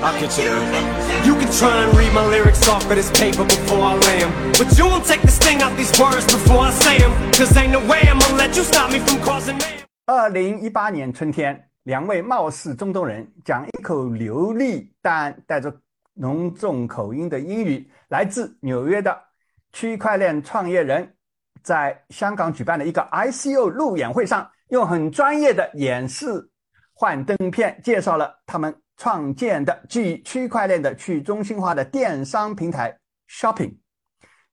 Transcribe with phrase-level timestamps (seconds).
[0.00, 1.26] I'll get you there.
[1.26, 4.30] You can try and read my lyrics off of this paper before I lay them
[4.52, 7.72] But you won't take the sting out these words before I say them Cause ain't
[7.72, 9.84] no way I'm gonna let you stop me from causing mayhem.
[10.06, 15.74] 二零一八年春天，两位貌似中东人，讲一口流利但带着
[16.14, 19.20] 浓重口音的英语，来自纽约的
[19.72, 21.12] 区块链创业人，
[21.62, 26.48] 在香港举办的一个 ICO 路演会上，用很专业的演示
[26.94, 32.98] 幻灯片，介绍了他们创建的基于区块链的去中心化的电商平台
[33.30, 33.78] Shopping。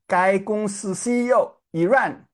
[0.08, 2.26] 该公司 CEO Iran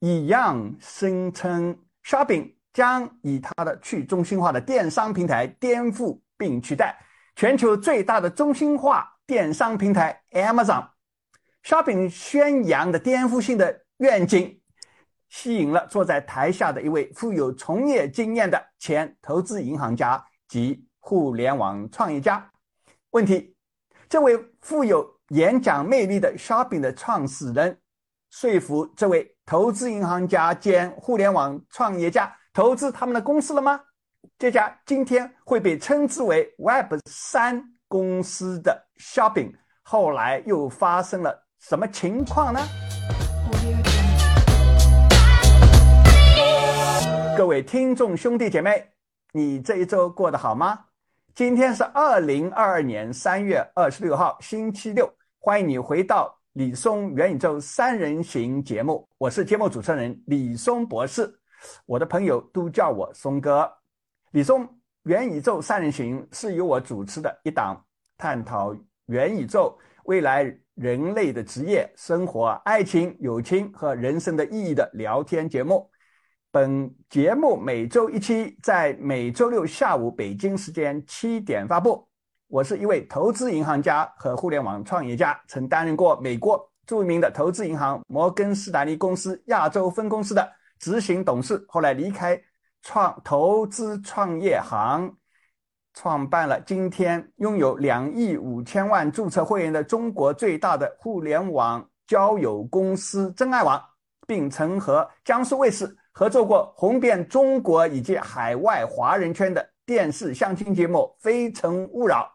[0.00, 6.98] 一样声称，Shopping 将以它的去中心化的电商平台颠覆并取代
[7.36, 10.88] 全球最大的中心化电商平台 Amazon。
[11.62, 14.60] Shopping 宣扬的颠覆性的愿景，
[15.28, 22.48] 吸引了坐在台下的一位富有从业经验的前投资银行家及互联网创业家。
[23.10, 23.56] 问题：
[24.08, 27.76] 这位富有演讲魅力的 Shopping 的创始人，
[28.30, 33.80] 说服这位投资银行家兼互联网创业家投资他们的公司了吗？
[34.38, 42.60] 这家今天会被称之为 Web 三公司的 Shopping，后来又发生了什么情况呢？
[47.36, 48.92] 各位听众兄弟姐妹，
[49.32, 50.78] 你这一周过得好吗？
[51.34, 55.10] 今天是二零二二年三月二十六号，星期六。
[55.38, 61.34] 欢迎你回到李松元宇宙三人行节目，我是节目主持人李松博士，
[61.86, 63.66] 我的朋友都叫我松哥。
[64.32, 64.68] 李松
[65.04, 67.82] 元宇宙三人行是由我主持的一档
[68.18, 70.42] 探讨元宇宙未来
[70.74, 75.90] 人类的职业、生活、爱情、友情和人生的意义的聊天节目。
[76.52, 82.06] 本节目每周一期，在每周六下午北京时间七点发布。
[82.46, 90.46] 我是一位投资银行家和互联网创业家，曾担任过美国著名的投资银行摩根士丹利公司亚洲分公司的
[90.78, 92.38] 执行董事，后来离开
[92.82, 95.10] 创投资创业行，
[95.94, 103.82] 创办了今天拥有两亿五千万注册会员的中国最大的互联网交友公司真爱网，
[104.26, 105.96] 并曾和江苏卫视。
[106.14, 112.30] 合作过红遍中国以及海外华人圈的电视相亲节目《非诚勿扰》。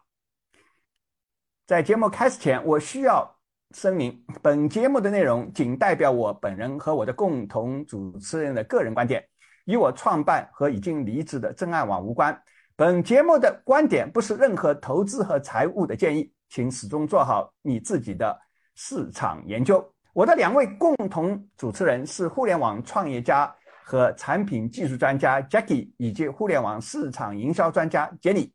[1.64, 3.38] 在节目开始前，我需要
[3.70, 9.24] 声明，本节目的内容仅代表我本人和我的共同主持人的个人观点，
[9.66, 12.36] 与我创办和已经离职的真爱网无关。
[12.74, 18.36] 本节目的观点不是任何投资和财务的建议，请始终做好你自己的
[18.74, 19.88] 市场研究。
[20.12, 23.54] 我的两位共同主持人是互联网创业家。
[23.88, 28.52] 和产品技术专家 Jackie 以及互联网市场营销专家 Jenny。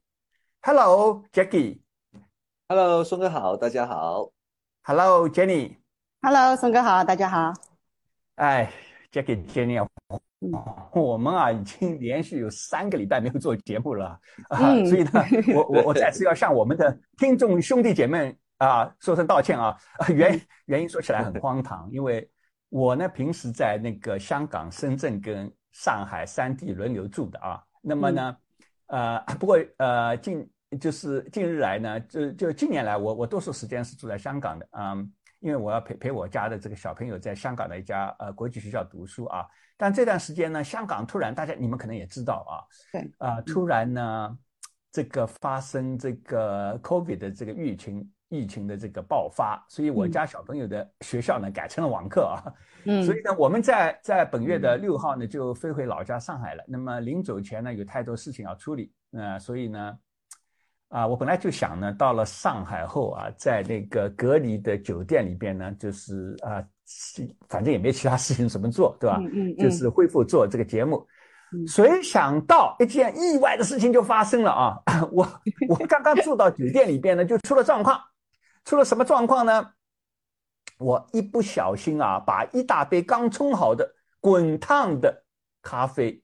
[0.61, 1.79] Hello，Jackie。
[2.69, 4.29] Hello，松哥好，大家好。
[4.83, 5.77] Hello，Jenny。
[6.21, 7.51] Hello，松哥好，大家好。
[8.35, 8.71] 哎
[9.11, 9.83] ，Jackie，Jenny，
[10.91, 14.19] 我们啊已经连续有三个礼拜没有做节目了
[14.49, 19.75] 啊，所以呢，我我 我再次要向我们的听众兄弟姐妹啊说声道歉啊。
[20.09, 22.29] 原原因说起来很荒唐，因为。
[22.73, 27.63] 我呢，平时在那个香港、深圳跟上海三地轮流住的啊。
[27.83, 28.35] 那么呢，
[28.87, 30.49] 呃，不过呃，近
[30.81, 34.95] 就是近日来呢，就就近年来，我我多数时间是住在香港的啊，
[35.39, 39.45] 因为我要陪陪我家的这个小朋友在香港的一家呃国际学校读书啊。
[39.77, 42.53] 但这段时间呢，香港突然，大家你们可能也知道啊，
[42.91, 44.35] 对啊，突然呢，
[44.91, 48.11] 这个发生这个 COVID 的这个疫情。
[48.33, 52.41] 疫情的这个爆发，所以我家小朋友的学校呢改成了网课啊。
[52.85, 56.63] 嗯，所以呢，我们在在本月的六号呢就飞回老家上海了。
[56.67, 59.97] 那么临走前呢，有太多事情要处理，呃，所以呢，
[60.89, 66.61] 啊，我本来就想呢，到了上海后啊，在那个隔离的酒店里边呢，就是啊，
[67.47, 69.17] 反正也没其他事情怎么做，对吧？
[69.21, 71.05] 嗯嗯，就是恢复做这个节目。
[71.67, 74.81] 谁想到一件意外的事情就发生了啊！
[75.13, 75.23] 我
[75.69, 77.95] 我刚刚住到酒店里边呢，就出了状况。
[78.65, 79.73] 出了什么状况呢？
[80.79, 85.23] 我一不小心啊，把一大杯刚冲好的滚烫的
[85.61, 86.21] 咖啡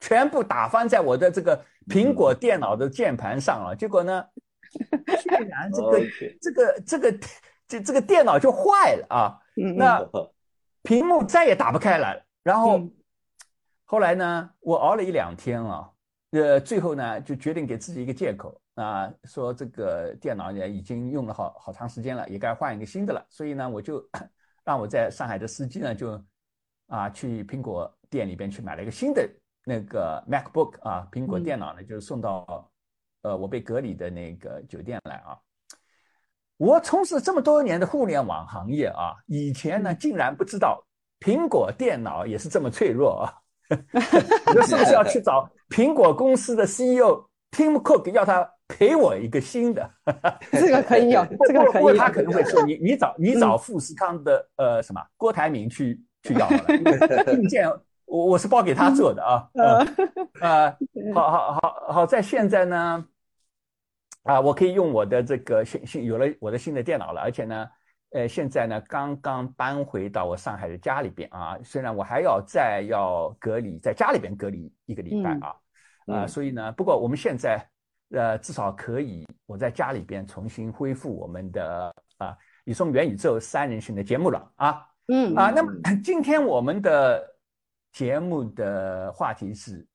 [0.00, 3.76] 全部打翻在我的这个苹果电脑的键盘上了。
[3.76, 4.24] 结果呢，
[4.72, 6.00] 竟然这个
[6.40, 7.18] 这个这个
[7.68, 9.38] 这这个电脑就坏了啊！
[9.54, 10.02] 那
[10.82, 12.22] 屏幕再也打不开了。
[12.42, 12.88] 然后
[13.84, 15.90] 后来呢，我熬了一两天啊，
[16.30, 18.60] 呃，最后呢，就决定给自己一个借口。
[18.74, 23.24] 啊，说这个电脑也已经用了好好长时间了，也该换一个新的了。
[23.28, 24.02] 所以呢，我就
[24.64, 26.22] 让我在上海的司机呢，就
[26.86, 29.28] 啊去苹果店里边去买了一个新的
[29.64, 32.70] 那个 MacBook 啊，苹果电脑呢就送到
[33.22, 35.38] 呃我被隔离的那个酒店来啊。
[36.56, 40.82] 我从事这么多年的互联网行业啊，以前呢竟然不知道
[41.20, 43.34] 苹果电脑也是这么脆弱啊！
[44.54, 49.88] 我是不是要去找苹果公司的 CEO Tim Cook 要他赔我一个新的？
[50.50, 51.80] 这个可以有， 这个可以。
[51.80, 57.70] 不过他可能会说你你找你找富士康的呃什么郭台铭去去要好了， 硬件
[58.06, 59.48] 我我是包给他做的啊。
[60.40, 60.76] 呃，
[61.14, 63.06] 好好好好在现在呢。
[64.24, 67.68] 啊，我可以用我的这个新新有了我的新的电脑了，而且呢，
[68.12, 75.52] 呃，现在呢刚刚搬回到我上海的家里边啊，虽然我还要再要隔离在家里边隔离一个礼拜啊，
[76.06, 77.64] 啊，所以呢，不过我们现在
[78.10, 85.72] 呃至少可以我在家里边重新恢复我们的啊李松元宇宙三人行的节目了啊，嗯啊，那么
[86.02, 87.22] 今天我们的
[87.92, 89.86] 节目的话题是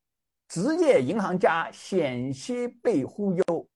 [0.48, 3.70] 职业银行家险些被忽悠。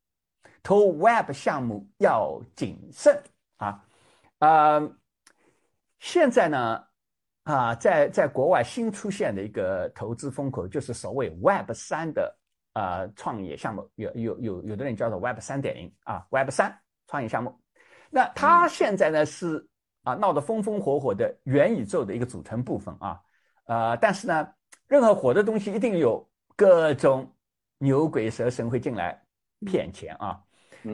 [0.63, 3.19] 投 Web 项目要谨慎
[3.57, 3.83] 啊！
[4.37, 4.95] 呃，
[5.97, 6.83] 现在呢，
[7.51, 12.37] 啊，在在国外新出现的一个投资风口，就是所谓 Web 三的
[12.73, 17.59] 啊创业项目，有有有有的人叫做 Web 三点零啊，Web 三创业项目。
[18.09, 19.67] 那它现在呢是
[20.03, 23.19] 啊闹得风风火火的元宇宙的一个组成部分啊，
[23.65, 24.47] 呃，但是呢，
[24.87, 26.25] 任何火的东西一定有
[26.55, 27.29] 各种
[27.77, 29.21] 牛鬼蛇神会进来
[29.65, 30.41] 骗钱啊。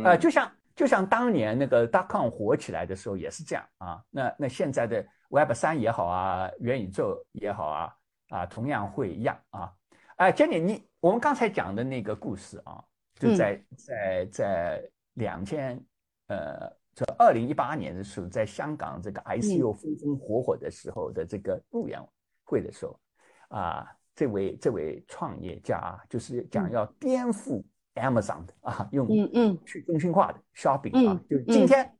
[0.03, 4.01] 呃，就像就像当年那个 dot com 火起来的时候也是这样啊。
[4.09, 7.95] 那那现在的 Web 三也好啊，元宇宙也好啊，
[8.29, 9.73] 啊，同样会一样啊。
[10.17, 12.83] 哎，Jenny，你我们刚才讲的那个故事啊，
[13.15, 15.79] 就在在在两千
[16.27, 22.01] 呃，这二零一八年的时候，在香港这个 ICO 风风火火的时候的这个路演
[22.43, 22.99] 会的时候
[23.49, 27.63] 啊，这位这位创业家啊就是讲要颠覆。
[27.97, 31.91] Amazon 的啊，用嗯嗯去中心化的 shopping 啊，就今天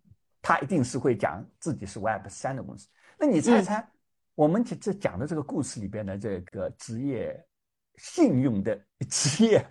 [0.43, 2.87] 他一定是会讲自己是 Web 三的公司。
[3.17, 3.87] 那你猜猜，
[4.35, 7.35] 我们这这讲的这个故事里边的这个职业
[7.95, 8.79] 信用的
[9.09, 9.65] 职业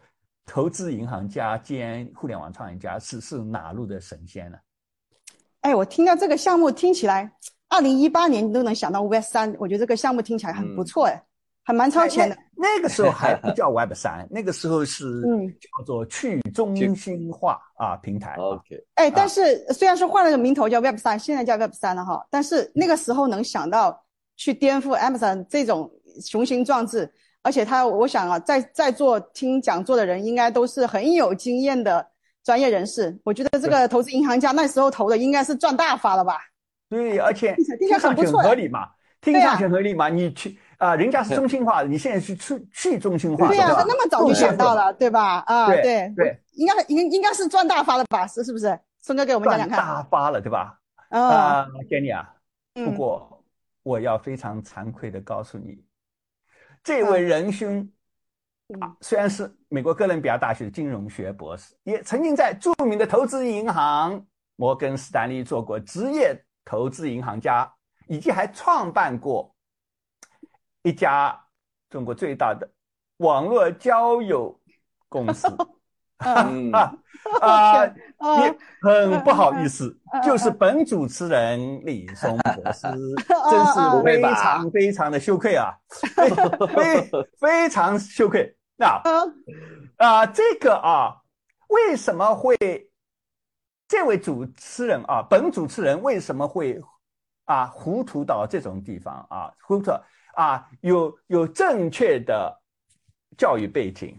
[0.45, 4.59] 投资银行家兼互联网创业家是是哪路的神仙呢？
[5.61, 7.33] 哎，我听到这个项目听起来，
[7.69, 11.23] 二零一八年你都能想到 Web 三，我觉得这个项目听起来很不错哎。
[11.65, 12.37] 还蛮超前的。
[12.59, 15.23] 那个时候还不叫 Web 三，那个时候是
[15.61, 18.35] 叫做去中心化啊平台。
[18.37, 18.83] OK。
[18.95, 24.03] 哎，但是虽然说换了个名头叫 Web 三，现在叫 Web 三了哈，但是那个时候能想到
[24.37, 25.91] 去颠覆 Amazon 这种
[26.25, 27.13] 雄心壮志，
[27.43, 32.07] 而且他，我想啊，在在座听讲座的人应该都是很有经验的
[32.43, 33.17] 专业人士。
[33.23, 36.39] 我觉得这个投资银行家那时候投的应该是赚大发了吧？
[36.89, 38.89] 对，而且听上去很合理嘛，
[39.21, 40.59] 听上去合理嘛，你去。
[40.79, 45.39] 啊，人家是中心化的，你现在是去去中心化，对呀，他那么早就想到了，对吧？
[45.47, 48.27] 啊，对对，应该应应该是赚大发了吧？
[48.27, 48.79] 是是不是？
[49.01, 49.79] 孙哥给我们讲讲看。
[49.79, 50.79] 大发了，对吧？
[51.09, 52.29] 啊，Jenny 啊，
[52.75, 53.43] 不过
[53.83, 55.83] 我要非常惭愧的告诉你，
[56.85, 57.89] 这位仁兄
[58.81, 64.23] 啊，虽然是美国哥伦比亚大学的金融学博士，也曾经在著名的投资银行
[64.57, 67.73] 摩根士丹利做过职业投资银行家，
[68.09, 69.56] 以及还创办过。
[70.87, 71.37] 一家
[71.91, 72.69] 中国最大的
[73.17, 74.57] 网络交友
[75.09, 75.49] 公司，
[76.19, 76.95] 啊
[77.41, 82.87] 啊，你很不好意思，就是本主持人李松博士，
[83.51, 85.75] 真是非常非常的羞愧啊，
[86.73, 88.57] 非非常羞愧。
[88.77, 89.03] 那
[89.97, 91.17] 啊，这个啊，
[91.67, 92.57] 为什么会
[93.89, 96.81] 这位主持人啊，本主持人为什么会
[97.47, 99.91] 啊糊涂到这种地方啊，糊涂？
[100.37, 102.55] 啊，有有正确的
[103.39, 104.15] 教育背景，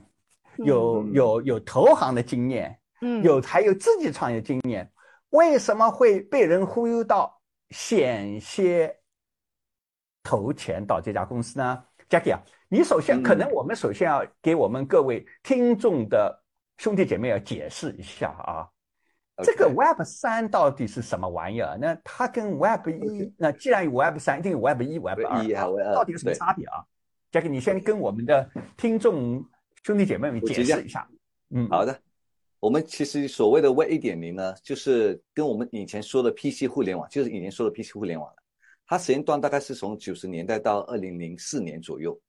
[0.57, 4.91] 有有有投行的经验，嗯，有还有自己创业经验，
[5.29, 8.93] 为什么会被人忽悠到险些
[10.24, 16.43] 投钱到这家公司呢？Jackie 啊，你首先可能我们首先要给我们各位听众的
[16.77, 18.67] 兄弟姐妹要解释一下啊。
[19.44, 21.77] 这个 Web 三到底是什么玩意儿？
[21.79, 26.84] 那它跟 Web 一，那既然有 Web 三，一定有 Web 一、Web 二，到底有什么差别啊
[27.32, 29.46] ？Jack，你先跟我们的听众
[29.84, 31.08] 兄弟姐妹们解释一下。
[31.51, 31.96] 嗯，好的。
[32.60, 38.36] 我们其实所谓的 Web 一点零呢，就是跟我们以前说的 PC 互联网，就是以前说的 PC 互联网了。
[38.88, 42.20] 它时间段大概是从九十年代到二零零四年左右。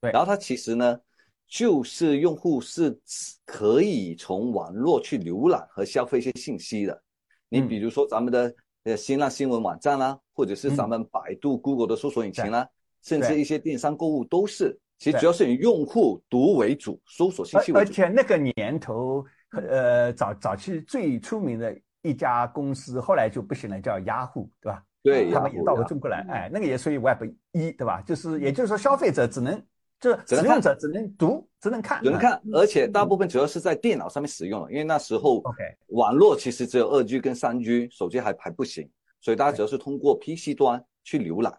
[0.00, 0.10] 对。
[0.10, 0.98] 然后它其实呢。
[1.48, 2.98] 就是用户是
[3.44, 7.02] 可以从网络去浏览和消费一些信息的，
[7.48, 12.68] 你比如说咱们的呃新浪新闻网站啦，或者是咱们百度、Google 的搜索引擎啦，
[13.02, 17.90] 甚至一些电商购物都是，其实主要是以用户读为主，搜索信息为主。
[17.90, 24.82] 而且那个年头呃早早期最出名的一家公司，后来就不行了，叫雅虎，对吧？
[25.02, 27.22] 对，他们也到过中国来，哎，那个也属于 Web
[27.52, 28.02] 一，对吧？
[28.02, 29.64] 就是也就是说，消费者只能
[30.00, 38.88] 就是使用者只能读，只能看，只能看，而且大部分主要是在电脑上面使用了，因为那时候 OK 网络其实只有二 G 跟三 G，手机还还不行，
[39.20, 41.58] 所以大家主要是通过 PC 端去浏览，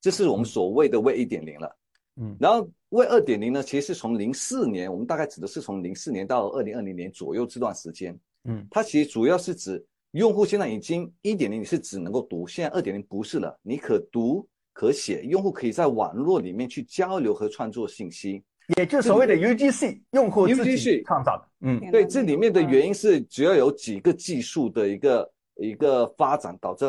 [0.00, 1.76] 这是我们所谓的 Web 一点零了。
[2.20, 8.18] 嗯，然后 Web 二点零呢，其实是从零四年，我们大概指的是从零四年到二零二零年左右这段时间。
[8.44, 14.46] 嗯，它其实主要是指用户现在已经一点零你是只能够读，现在二点零不是了，你可读
[14.78, 18.40] 可写，用户可以在网络里面去交流和创作信息，
[18.76, 21.48] 也就是所谓的 UGC，用户自己 UGC 创造的。
[21.62, 26.84] 嗯，对，这里面的原因是主要有几个技术的一个一个发展导致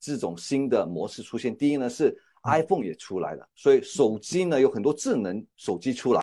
[0.00, 1.54] 这种新的模式出现。
[1.54, 6.22] 第一呢是 iPhone 也出来了，所以手机呢有很多智能手机出来，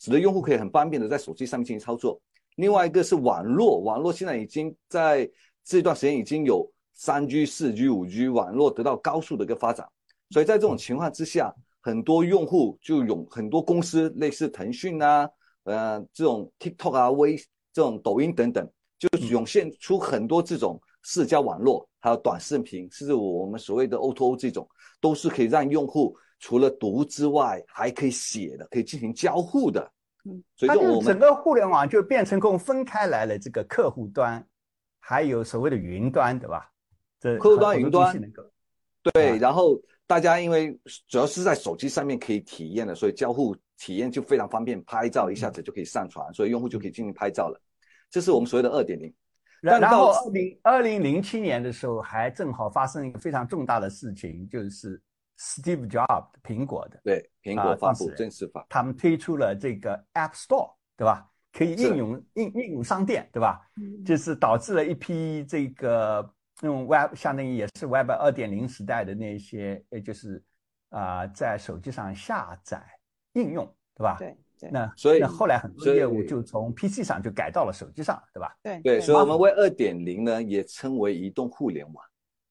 [0.00, 2.20] 使得用户可以很方便的在手机上面进行操作。
[2.56, 5.30] 另外一个是网络，网络现在已经在
[5.64, 9.86] 这段时间已经有三 G、四 G、五 G 网络得到高速的一个发展，
[10.30, 15.28] 所以在这种情况之下，很多用户就有很多公司，类似腾讯啊，
[15.64, 17.36] 呃，这种 TikTok 啊、微
[17.72, 18.68] 这种抖音等等，
[18.98, 24.68] 就涌现出很多这种社交网络，还有短视频，甚至我们所谓的 O2O 这种，
[25.00, 29.90] 都是可以让用户除了读之外，还可以写的，可以进行交互的。
[30.24, 34.44] 嗯，所以我们整个互联网就变成共分开来了，这个客户端，
[34.98, 36.70] 还有所谓的云端，对吧？
[37.20, 38.32] 这客户端很云端
[39.02, 47.60] 对，啊然后大家因为主要是在手机上面可以体验的，所以交互体验就非常方便，拍照一下子就可以上传，所以用户就可以进行拍照了。
[48.10, 49.14] 这是我们所谓的二点零。
[49.60, 55.00] 然然后到二零二零零七年的时候，还正好发生一个非常重大的事情，就是
[55.38, 61.28] Steve Jobs 苹果的，对，苹啊果发布正式发，他们推出了这个 App Store，对吧？
[61.52, 63.60] 可以应用应应用商店，对吧？
[63.76, 66.22] 嗯就是导致了一批这个
[66.60, 70.42] 那种 Web，相当于也是 Web 二点零时代的那些，也就是
[70.90, 72.82] 啊、在手机上下载
[73.34, 74.16] 应用，对吧？
[74.18, 78.56] 对对那所以那后来很多业务就从 PC 上就改到了手机上，对吧？
[78.62, 82.04] 对对，所以我们 Web 二点零呢，也称为移动互联网，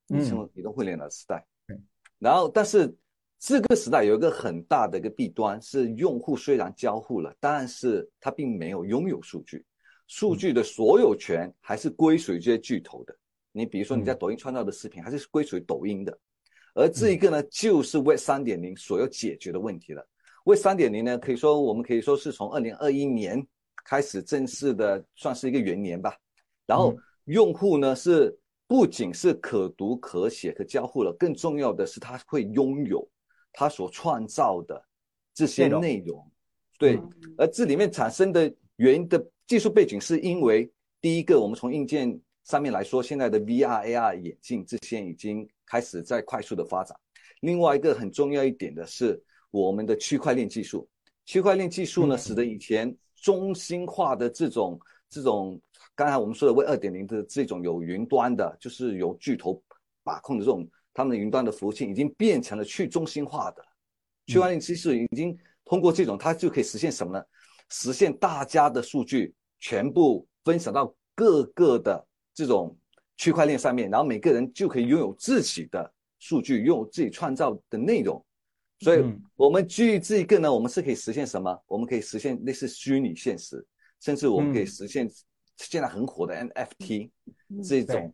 [0.09, 1.77] 嗯也称为移动互联网时代对。
[2.19, 2.95] 然后，但是
[3.37, 9.65] 这个时代有一个很大的一个弊端是，用户虽然交互了，但是他并没有拥有数据，
[10.07, 13.13] 数据的所有权还是归属于这些巨头的。
[13.57, 16.17] 你比如说你在抖音创造的视频，还是归属于抖音的。
[16.75, 20.07] 而这一个呢，就是 Web 三点零所要解决的问题了。
[20.45, 23.45] Web 三点零呢，可以说我们可以说是从二零二一年
[23.83, 26.15] 开始正式的，算是一个元年吧。
[26.67, 26.95] 然后
[27.25, 28.37] 用户呢是
[28.67, 33.05] 不仅是可读、可写、可交互了，更重要的是他会拥有
[33.51, 34.79] 他所创造的
[35.33, 36.29] 这些内容。
[36.77, 40.71] 对，嗯而这里面产生的原因的技术背景，是因为
[41.01, 46.97] 第一个，我们从硬件上面来说，现在的 VR、AR 眼镜这些已经开始在快速的发展。
[47.41, 50.87] 另外一个很重要一点的是我们的区块链技术。
[51.25, 55.59] 区块链技术呢，嗯使得以前中心化的这种这种，
[55.93, 59.61] 刚才我们说的 Web 二点零的这种有云端的，就是由巨头
[60.01, 63.65] 把控的这种他们的云端的服务器，已经变成了去中心化的。
[64.27, 67.21] 区块链技术已经通过这种，它就可以实现什么呢？
[67.67, 72.77] 实现大家的数据全部分享到各个的这种
[73.15, 78.23] 区块链上面，然后每个人就可以拥有自己的数据，拥有自己创造的内容。
[78.77, 81.59] 所以嗯，我们基于这一个呢，我们是可以实现什么？
[81.65, 83.65] 我们可以实现类似虚拟现实，
[83.99, 85.09] 甚至我们可以嗯实现
[85.55, 87.09] 现在很火的 NFT
[87.67, 88.13] 这种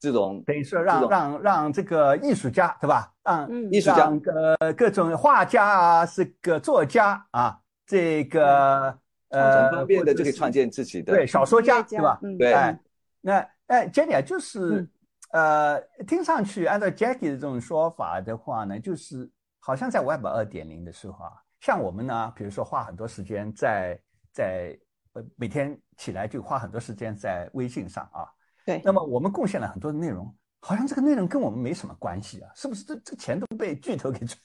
[0.00, 3.14] 这种等于说让让让这个艺术家，对吧？
[3.22, 4.10] 让嗯艺术家
[4.58, 8.98] 呃各种画家啊，是个作家啊，这个
[9.28, 12.18] 呃，很方便的就可以创建自己的对小说家，对吧？
[12.24, 12.76] 嗯对哎，
[13.20, 23.96] 那哎，Jenny 啊，就是嗯呃，听上去按照 Jackie 的这种说法的话呢，就是好像在 Web 二点零的时候啊，像我们呢，比如说花很多时间在
[24.32, 24.76] 在
[25.12, 28.26] 呃每天起来就花很多时间在微信上啊，
[28.66, 32.82] 对那么我们贡献了很多的内容，好像这个内容跟我们没什么关系啊，是不是？
[32.84, 34.36] 这这钱都被巨头给赚，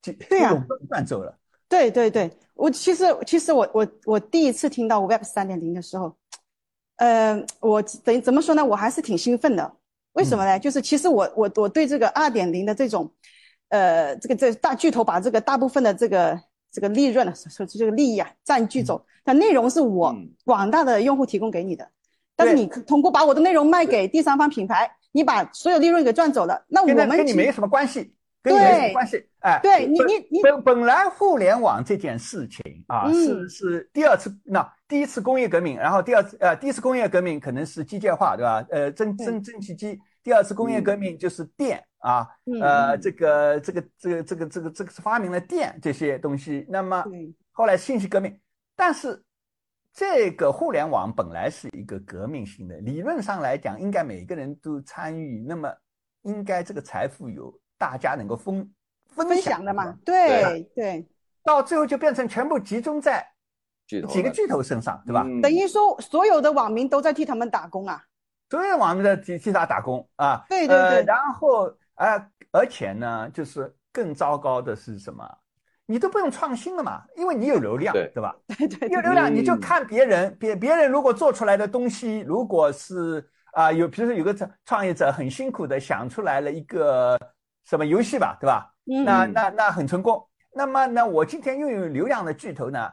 [0.00, 1.38] 就对啊垄断走了。
[1.68, 6.14] 对对对，我其实其实我我我第一次听到 Web 三点零的时候，
[7.02, 8.64] 呃，我等于怎么说呢？
[8.64, 9.72] 我还是挺兴奋的。
[10.12, 10.56] 为什么呢？
[10.56, 13.10] 就是其实我我我对这个二点零的这种，
[13.70, 16.40] 呃，这个这大巨头把这个大部分的这个
[16.70, 17.34] 这个利润
[17.68, 21.88] 这个利益啊占据走，但内容是我嗯广大的用户提供给你的，
[22.36, 28.14] 但是你通过把我的内容卖给第三方品牌，你把所有利润给赚走了，那我们跟你没什么关系。
[28.42, 29.24] 跟你没什么关系。
[29.40, 33.14] 哎，对你你你本本来互联网这件事情啊，嗯。
[33.14, 38.64] 是是第二次那第一次工业革命，然后第二次呃第一次工业革命可能是机械化，对吧？
[38.70, 43.00] 呃蒸蒸蒸汽机，第二次工业革命就是电啊，嗯呃嗯。
[43.00, 47.04] 这个这个这个这个这个这个是发明了电这些东西，那么
[47.52, 48.38] 后来信息革命，
[48.76, 49.22] 但是
[49.92, 55.70] 这个互联网本来是一个革命性的，理论上来讲，应该每个人都参与，那么
[56.22, 57.52] 应该这个财富有
[57.82, 58.72] 大家能够分
[59.08, 60.70] 分分享享的嘛，对对。
[60.76, 61.06] 对，
[61.42, 63.26] 到最后就变成全部集中在
[63.88, 65.24] 几个巨头身上，对吧？
[65.26, 65.40] 嗯。
[65.40, 68.00] 等于说所有的网民都在替他们打工啊，
[68.48, 70.76] 所有的网民在替替他打工啊，对对对。
[70.76, 75.28] 呃然后啊、而且呢，就是更糟糕的是什么？
[75.86, 78.08] 你都不用创新了嘛，因为你有流量，对。
[78.14, 78.36] 对吧？
[78.46, 87.18] 对 对对，有流量，你就嗯看别人，别别人如果做出来的东西，如果是啊、有比如说有个创创业者很辛苦的想出来了一个
[87.64, 88.74] 什么游戏吧，对吧？
[88.90, 90.28] 嗯那那那很成功。
[90.54, 92.92] 那么呢，我今天拥有流量的巨头呢，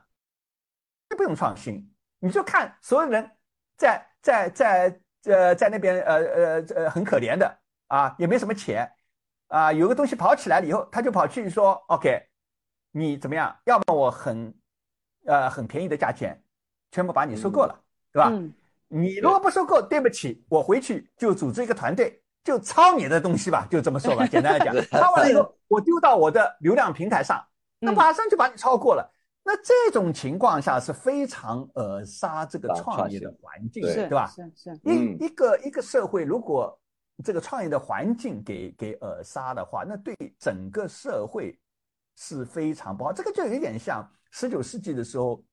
[1.17, 3.29] 不用创新，你就看所有人
[3.75, 8.89] 在在在呃在那边呃呃呃很可怜的啊，也没什么钱
[9.47, 12.27] 啊，有个东西跑起来了以后，他就跑去说 OK，
[12.91, 13.55] 你怎么样？
[13.65, 14.53] 要么我很
[15.25, 16.41] 呃很便宜的价钱，
[16.91, 17.77] 全部把你收购了，
[18.11, 18.29] 对吧？
[18.31, 18.53] 嗯
[18.91, 24.25] 你如果不收购，对不起，我回去就组织一个团队，就抄你的东西吧，就这么说吧。
[24.25, 27.43] 简单来讲， 抄完了以后，我丢到我的流量平台上，
[27.79, 29.13] 那嗯马上就把你超过了。
[29.43, 34.27] 那这种情况下是非常扼杀这个啊创业的环境，对对吧？
[34.27, 36.77] 是是，一嗯一个一个社会如果
[37.23, 41.57] 这个创业的环境给给扼杀的话，那对整个社会
[42.15, 43.11] 是非常不好。
[43.11, 45.43] 这个就有点像十九世纪的时候，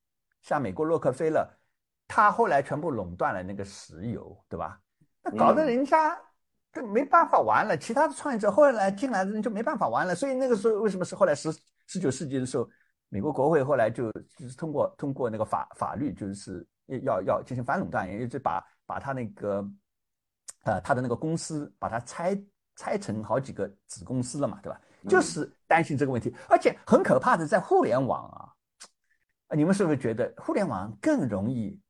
[0.43, 1.49] 像美国洛克菲勒，
[2.07, 4.79] 他后来全部垄断了那个石油，对吧？
[5.23, 6.17] 那搞得嗯人家
[6.77, 10.15] 都没办法玩了，其他的创业者后来进来的人就没办法玩了。
[10.15, 11.51] 所以那个时候为什么是后来十
[11.87, 12.69] 十九世纪的时候，
[13.09, 16.67] 美国国会后来就就是通过通过那个法法律，就是
[17.03, 19.65] 要要进行反垄断，也就是把把他那个
[20.65, 22.41] 呃他的那个公司把它拆
[22.77, 24.81] 拆成好几个子公司了嘛，对吧？
[25.09, 28.51] 就是担心这个问题，而且很可怕的，在互联网啊，
[29.49, 31.81] 啊你们是不是觉得互联网更容易？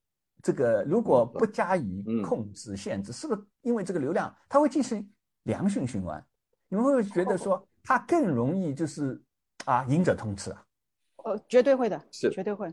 [0.46, 5.04] 这个如果不加以嗯控制限制，是不是因为这个流量它会进行
[5.42, 6.24] 良性循环？
[6.68, 9.20] 你们会不会觉得说它更容易就是
[9.64, 10.64] 啊赢者通吃啊？
[11.24, 12.72] 呃，绝对会的，是绝对会。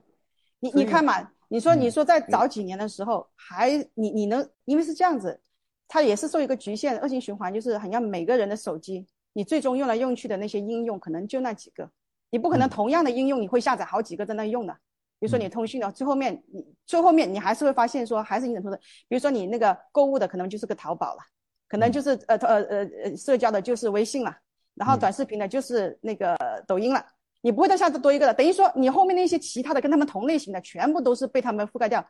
[0.60, 5.42] 你你看嘛，你说嗯你说在早几年的时候，还你你能，因为是这样子，
[5.88, 11.90] 它也是受一个局限，恶性循环，就是好像每个人的手机，你最终用来用去的那些应用，可能就那几个，
[12.30, 14.78] 你不可能嗯同样的应用你会下载好几个在那用的。
[15.24, 18.78] 比如说嗯你通讯的，最后面你最后面你还是会发现说还是你的通的。
[19.08, 21.22] 比如说你那个购物的可能就是个淘宝了，
[21.70, 24.36] 可能嗯就是呃呃呃呃社交的就是微信了，
[24.76, 27.02] 然后嗯短视频的就是那个抖音了。
[27.40, 32.06] 你不会再下次多一个了，等于说你后面那些其他的跟他们同类型的，全部都是被他们覆盖掉。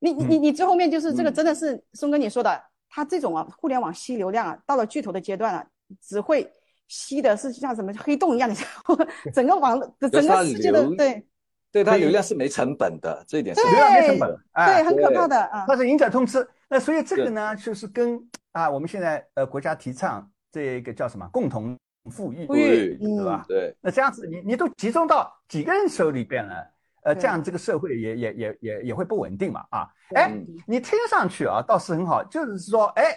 [0.00, 5.66] 你你你你最后面就是这个，嗯真的是松哥你说的，他这种啊，互联网吸流量啊，到了巨头的阶段啊，
[6.02, 6.50] 只会
[6.88, 8.56] 吸的是像什么黑洞一样的，
[9.32, 11.26] 整个网整个世界的对
[11.72, 13.62] 对，它流量是没成本的，这一点是。
[13.62, 15.16] 流量没成本，哎对，很可对。
[15.16, 15.64] 怕的啊。
[15.66, 16.46] 它是赢者通吃。
[16.68, 21.76] 那所以这个呢，就是跟啊我们现在呃国家提倡这个叫什么共同
[22.10, 23.44] 富裕，富裕对吧？
[23.48, 26.70] 对，那这样子你你都集中到几个人手里边了，
[27.04, 29.88] 呃，这样这个社会也也也也也会不稳定嘛啊。
[30.14, 33.16] 哎嗯，你听上去啊倒是很好，就是说哎，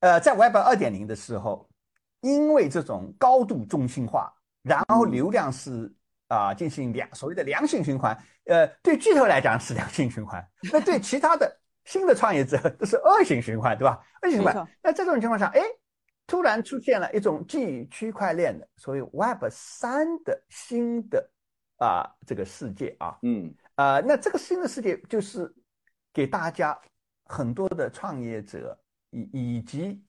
[0.00, 1.68] 呃，在 Web 二点零的时候，
[2.22, 5.12] 因为这种高度中心化，然后嗯。
[5.12, 5.92] 流量是
[6.30, 10.40] 啊、进行良所谓的良性循环，呃，对巨头来讲是良性循环，
[10.72, 14.00] 那对其他的新的创业者都是恶性循环，对吧？
[14.22, 14.64] 恶性循环。
[14.80, 15.60] 那这种情况下，哎，
[16.28, 21.28] 突然出现了一种基于区块链的所谓 Web 三的新的
[21.78, 25.52] 啊、这个世界啊，嗯啊、那这个新的世界就是
[26.12, 26.78] 给大家
[27.24, 28.78] 很多的创业者
[29.10, 30.00] 以以及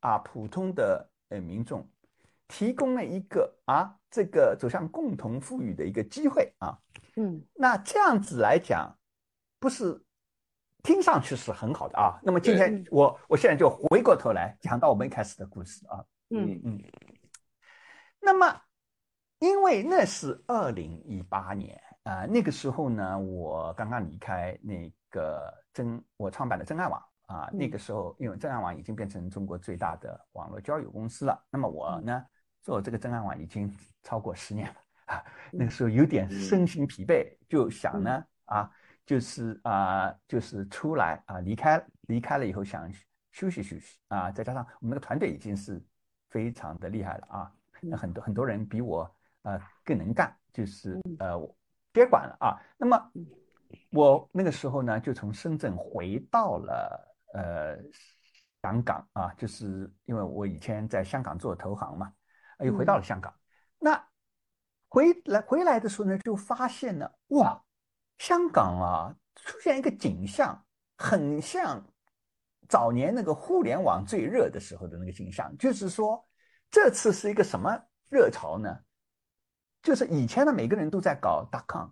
[0.00, 1.88] 啊普通的呃民众
[2.52, 6.78] 提供了一个啊这个走向共同富裕的一个机会啊。
[7.16, 8.94] 嗯，那这样子来讲，
[9.58, 9.98] 不是
[10.82, 12.20] 听上去是很好的啊。
[12.22, 16.04] 那么今天我我现在就回过头来讲到我们一开始的故事啊。
[16.28, 16.78] 嗯嗯
[18.20, 18.60] 那么，
[19.38, 31.46] 因为那是二零一八年啊、那个时候呢，我刚刚离开那个真我创办的真爱网啊、嗯那个时候因为真爱网已经变成中国最大的网络交友公司了。
[31.48, 32.26] 那么我呢，
[32.62, 33.70] 做这个真爱网已经
[34.02, 34.74] 超过十年了
[35.06, 38.70] 啊，那个时候有点身心疲惫，就想呢啊，
[39.04, 42.90] 就是啊、就是出来啊，离开离开了以后想
[43.32, 45.82] 休息休息啊，再加上我们那个团队已经是
[46.30, 47.52] 非常的厉害了啊。
[47.80, 51.36] 那很多很多人比我呃更能干，就是呃
[51.90, 52.62] 别管了啊。
[52.78, 53.12] 那么
[53.90, 57.76] 我那个时候呢，就从深圳回到了呃
[58.62, 62.12] 香港啊，就是因为我以前在香港做投行嘛，
[62.62, 63.34] 又回到了香港。
[63.78, 64.02] 那
[64.88, 67.62] 回来回来的时候呢，就发现了哇，
[68.18, 70.64] 香港啊出现一个景象，
[70.96, 71.84] 很像
[72.68, 76.24] 早年那个互联网最热的时候的那个景象，就是说
[76.70, 78.78] 这次是一个什么热潮呢？
[79.82, 81.88] 就是以前呢每个人都在搞 dot com。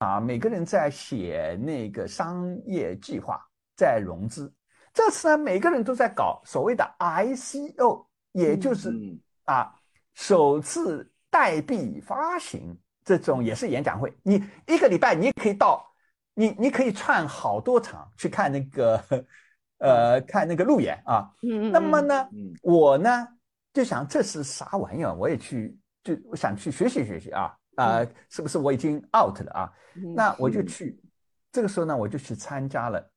[0.00, 3.42] 啊，每个人在写那个商业计划，
[3.74, 4.52] 在融资。
[4.92, 8.92] 这次呢，每个人都在搞所谓的 ICO，也就是
[9.44, 9.74] 啊，
[10.18, 14.12] 首次代币发行这种也是演讲会。
[14.24, 15.88] 你一个礼拜你可以到，
[16.34, 19.00] 你你可以串好多场去看那个，
[19.78, 21.32] 呃，看那个路演啊。
[21.42, 21.72] 嗯嗯。
[21.72, 22.28] 那么呢，
[22.62, 23.28] 我呢
[23.72, 25.14] 就想这是啥玩意儿？
[25.14, 27.56] 我也去，就我想去学习学习啊。
[27.76, 29.72] 啊，是不是我已经 out 了啊？
[30.16, 31.00] 那我就去，
[31.52, 33.08] 这个时候呢，我就去参加了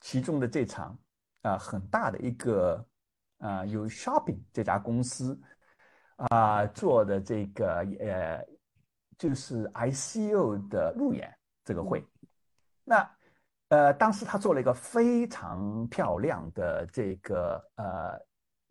[0.00, 0.96] 其中的这场
[1.42, 2.86] 啊很大的一个
[3.38, 5.36] 啊有 Shopping 这家公司
[6.18, 8.44] 啊做的这个呃
[9.16, 11.32] 就是 ICO 的路演
[11.64, 12.04] 这个会。
[12.84, 13.10] 那
[13.68, 18.20] 呃当时他做了一个非常漂亮的这个呃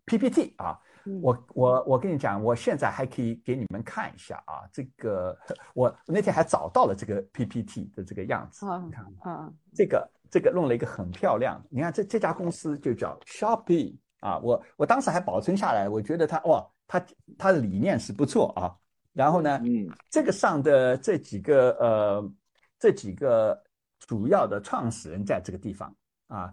[0.05, 0.79] PPT 啊。
[1.21, 5.33] 我我我跟你讲，我现在还可以给你们看一下啊，这个
[5.73, 17.05] 我那天还找到了这个 PPT 的这个样子，你看啊，这个这个弄了一个很漂亮，你看这这家公司就叫 Shopee 啊，我我当时还保存下来，我觉得它哇，它
[17.37, 18.73] 它的理念是不错啊，
[19.13, 22.33] 然后呢，嗯，这个上的这几个呃
[22.79, 23.61] 这几个
[23.99, 25.95] 主要的创始人在这个地方
[26.27, 26.49] 啊，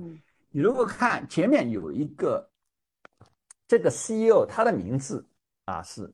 [0.51, 2.51] 你如果看前面有一个。
[3.67, 5.27] 这个 CEO 他的名字
[5.65, 6.13] 啊是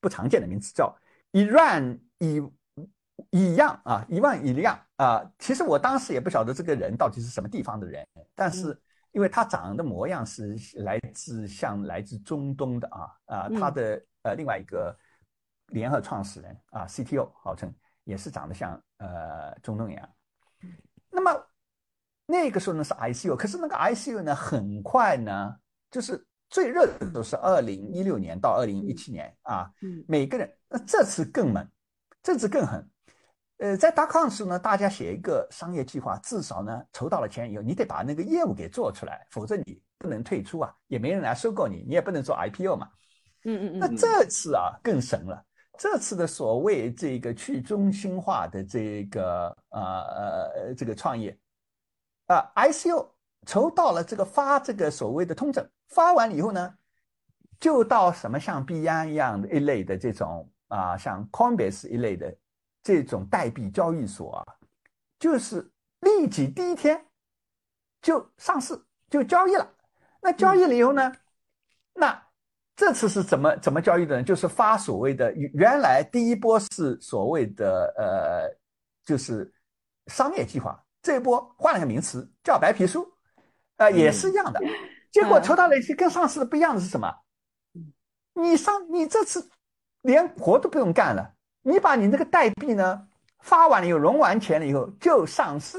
[0.00, 0.92] 不常见的名字，叫
[1.32, 2.42] 伊万伊
[3.30, 5.22] 一样啊，伊万一样啊。
[5.38, 8.76] 其实我当时也不晓得这个人到底是什么地方的人，但是
[9.12, 14.96] 因为他长的模样是来自像来自中东的啊啊，他的呃另外一个
[15.68, 20.08] 联合创始人啊 CTO 号称也是长得像呃中东一样。
[21.10, 21.46] 那么
[22.26, 25.56] 那个时候呢是 ICU，可是那个 ICU 呢很快呢
[25.90, 26.24] 就是。
[26.50, 29.70] 最热的都是二零一六年到二零一七年啊，
[30.06, 31.68] 每个人那这次更猛，
[32.22, 32.88] 这次更狠。
[33.58, 42.88] 呃，在大康时呢，大家写一个商业计划，至少呢筹到了钱以后，你得把那个业务给做出来，否则你不能退出啊，也没人来收购你，你也不能做 IPO 嘛。
[43.44, 43.78] 嗯嗯嗯。
[43.78, 45.44] 那这次啊更神了，
[45.76, 51.36] 这次的所谓这个去中心化的这个呃呃这个创业
[52.26, 53.08] 啊，ICO
[53.44, 55.68] 筹到了这个发这个所谓的通证。
[55.88, 56.74] 发完了以后呢，
[57.58, 62.36] 就到什么像币安一样的一类的这种啊，像 Coinbase 一类的
[62.82, 64.44] 这种代币交易所啊，
[65.18, 67.06] 就是立即第一天
[68.00, 69.74] 就上市就交易了。
[70.20, 71.12] 那交易了以后呢，
[71.94, 72.26] 那
[72.74, 74.22] 这次是怎么怎么交易的呢？
[74.22, 78.58] 就是发所谓的原来第一波是所谓的呃，
[79.04, 79.52] 就是
[80.06, 83.06] 商业计划，这一波换了个名词叫白皮书，
[83.76, 84.60] 呃，也是一样的。
[85.10, 87.12] 结果抽到了一些跟上市的不一样的是什么？
[88.34, 89.50] 你上你这次
[90.02, 93.06] 连活都不用干了，你把你那个代币呢
[93.40, 95.78] 发完了以后融完钱了以后就上市，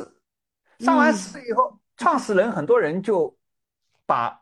[0.79, 3.35] 上完市以后，创始人很多人就
[4.05, 4.41] 把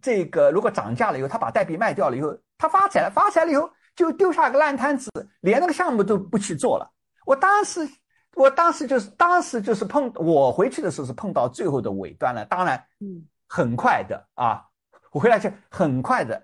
[0.00, 6.90] 这个如果涨价了以后，他把代币卖掉了以后，他发财了，发财了以后就丢下个烂摊子，连那个项目都不去做了。
[7.24, 7.88] 我当时
[8.34, 13.26] 我当时就是当时就是碰我回去的时候是碰到最后的尾端了，当然，嗯。
[13.54, 14.64] 很快的啊，
[15.10, 16.42] 我回来就很快的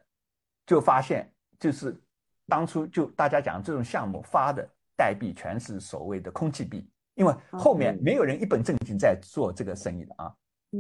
[0.67, 1.99] 就发现，就是
[2.49, 10.35] 当初就大家讲这种项目发的代币全是所谓的空气币，因为后面没有人一本正经在做这个生意的啊。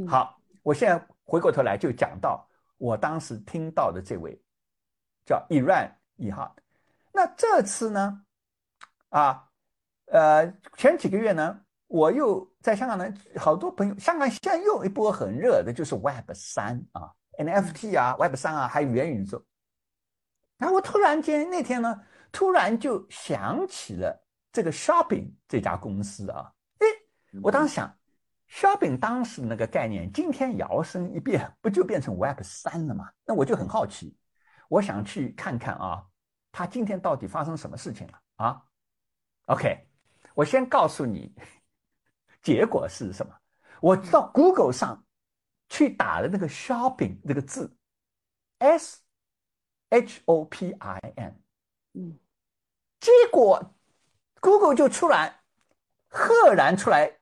[0.08, 2.44] 好，我现在回过头来就讲到
[2.78, 4.36] 我当时听到的这位
[5.24, 6.56] 叫 Iran 一号，
[7.12, 8.22] 那这次呢，
[9.10, 9.48] 啊，
[10.06, 11.60] 呃，前几个月呢。
[11.90, 19.42] 我又在香港呢，好多朋友，香港现在又一波很热的，就是 Web 三啊，NFT 啊，Web 三啊，还有元宇宙。
[20.58, 21.98] 然后我突然间那天呢，
[22.30, 26.86] 突然就想起了这个 Shopping 这家公司啊，哎，
[27.42, 27.96] 我当时想
[28.50, 33.10] ，Shopping 当时那个概念，今天摇身一变，不就变成 Web 三了吗？
[33.24, 34.16] 那我就很好奇，
[34.68, 36.04] 我想去看看啊，
[36.52, 38.62] 它今天到底发生什么事情了啊
[39.46, 39.88] ？OK，
[40.34, 41.34] 我先告诉你。
[42.40, 43.34] 结果是什么？
[43.82, 45.04] 我到 Google 上
[45.68, 47.76] 去打了那个 “shopping” 这个字
[48.58, 49.02] ，S
[49.90, 51.40] H O P I N。
[51.94, 52.18] 嗯，
[53.00, 53.74] 结果
[54.40, 55.40] Google 就出来，
[56.08, 57.18] 赫然出来，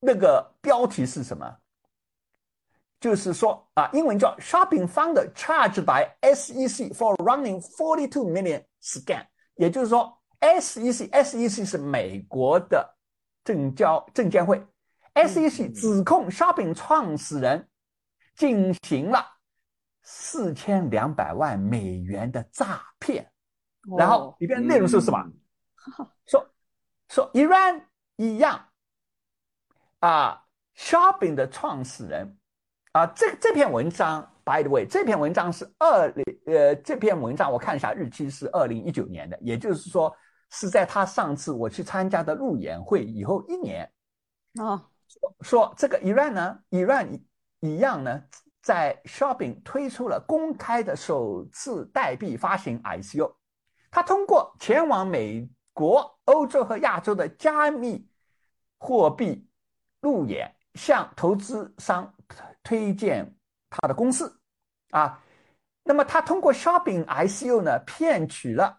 [0.00, 1.58] 那个标题是什么？
[3.00, 12.96] 就是说啊，英文叫 Shopping Founder charged by SEC for running forty two million scan，也就是说 SEC，SEC 是美国的
[13.44, 14.60] 证交证监会
[15.14, 17.68] ，SEC 指控 Shopping 创始人
[18.34, 19.24] 进行了
[20.10, 23.30] 四千两百万美元的诈骗，
[23.98, 25.22] 然后里边内容是什么？
[26.24, 26.48] 说
[27.10, 27.82] 说 Iran
[28.16, 28.68] 一样
[29.98, 30.42] 啊
[30.74, 32.38] ，Shopping 的创始人。
[32.92, 40.10] 啊，这这篇文章，by the way，这篇文章是二零呃，这篇文章我看一下日期是二零一九年的，也就是说
[40.50, 43.84] 是在他上次我去参加的路演会以后一年。
[44.54, 47.20] 啊，说说这个 Iran 呢，Iran
[47.60, 48.24] 一样呢，
[48.68, 53.34] 在 Shopping 推出了公开的首次代币发行 ICO，
[53.90, 58.06] 他通过前往美国、欧洲和亚洲的加密
[58.76, 59.48] 货币
[60.02, 62.12] 路演，向投资商。
[62.62, 63.34] 推荐
[63.70, 64.38] 他的公司，
[64.90, 65.18] 啊，
[65.82, 68.78] 那么他通过 Shopping ICO 呢骗取了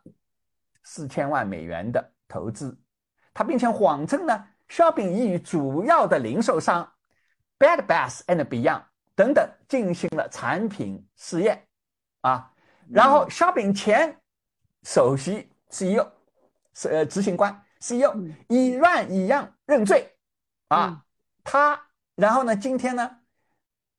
[0.84, 2.80] 四千万美元的投资，
[3.34, 6.94] 他并且谎称呢 Shopping 已与主要的零售商
[7.58, 8.84] Bed Bath and Beyond
[9.20, 11.68] 等等进行了产品试验，
[12.22, 12.54] 啊，
[12.90, 14.18] 然后 Shopping 前
[14.84, 16.10] 首席 CEO
[16.74, 18.16] 是呃执行官 CEO
[18.48, 20.16] 以乱一样认罪，
[20.70, 21.04] 啊，
[21.44, 21.78] 他
[22.16, 23.18] 然后呢今天呢？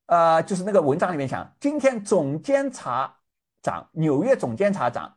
[0.07, 3.15] 呃，就是那个文章里面讲，今天总监察
[3.61, 5.15] 长，纽约总监察长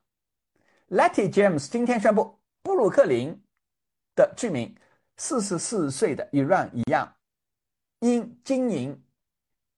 [0.90, 3.42] Letty James 今天宣布，布鲁克林
[4.14, 4.76] 的居民
[5.16, 7.10] 四十四岁的 Iran 一样，
[8.00, 9.02] 因经营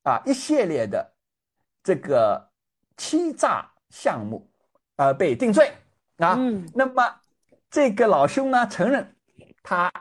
[0.06, 1.14] 啊一系列的
[1.82, 2.50] 这个
[2.96, 4.48] 欺诈项目
[4.96, 5.72] 而被定罪
[6.18, 6.38] 啊。
[6.74, 7.02] 那么
[7.68, 9.16] 这个老兄呢，承认
[9.62, 9.92] 他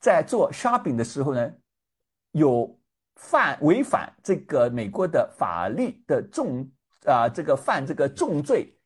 [0.00, 1.52] 在做 shopping 的时候呢，
[2.32, 2.76] 有。
[3.14, 6.68] 犯违反这个美国的法律的重
[7.06, 8.76] 啊，这个犯这个重罪，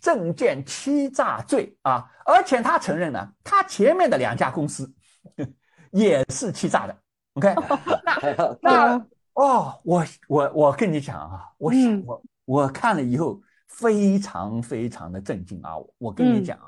[0.00, 4.92] 证券欺诈罪啊，而且他承认呢，他前面的两家公司
[5.92, 6.96] 也是欺诈的。
[7.34, 7.54] OK，
[8.02, 16.58] 那那哦，我我我跟你讲啊，我想我我看了以后非常非常的震惊啊，我跟你讲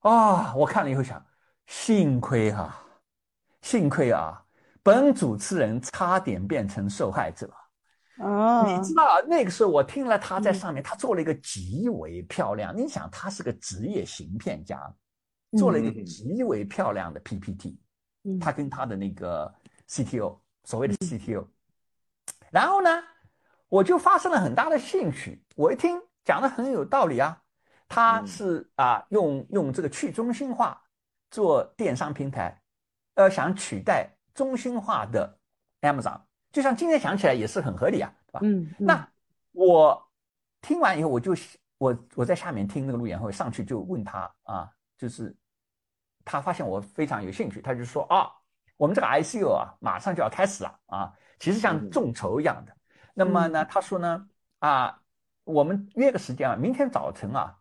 [0.00, 1.24] 啊，啊，我看了以后想，
[1.66, 2.76] 幸亏哈，
[3.60, 4.38] 幸亏啊。
[4.84, 7.48] 本主持人差点变成受害者，
[8.18, 12.76] 哦，你知道那个时候我听了他在上面，他做了一个极为漂亮。
[12.76, 14.92] 你想，他是个职业行骗家，
[15.56, 17.78] 做了一个极为漂亮的 PPT。
[18.40, 19.54] 他跟他的那个
[19.88, 21.46] CTO，所谓的 CTO，
[22.52, 23.02] 然后呢，
[23.68, 25.42] 我就发生了很大的兴趣。
[25.56, 27.42] 我一听讲的很有道理啊，
[27.88, 30.80] 他是啊用用这个去中心化
[31.30, 32.62] 做电商平台，
[33.14, 34.08] 呃，想取代。
[34.34, 35.38] 中心化的
[35.82, 36.18] Amazon，
[36.50, 38.40] 就像今天想起来也是很合理啊，对吧？
[38.42, 39.06] 嗯，那
[39.52, 40.10] 我
[40.62, 41.34] 听完以后，我就
[41.76, 45.36] 我我在下面听那个路演会，上去就问他啊，就是
[46.24, 48.32] 他发现我非常有兴趣，他就说啊，
[48.78, 51.12] 我们这个 ICO 啊，马上就要开始了啊，
[51.42, 52.72] 其实像众筹一样的。
[53.14, 54.24] 那么呢，他说呢
[54.60, 54.96] 啊，
[55.42, 57.52] 我们约个时间啊，明天早晨啊，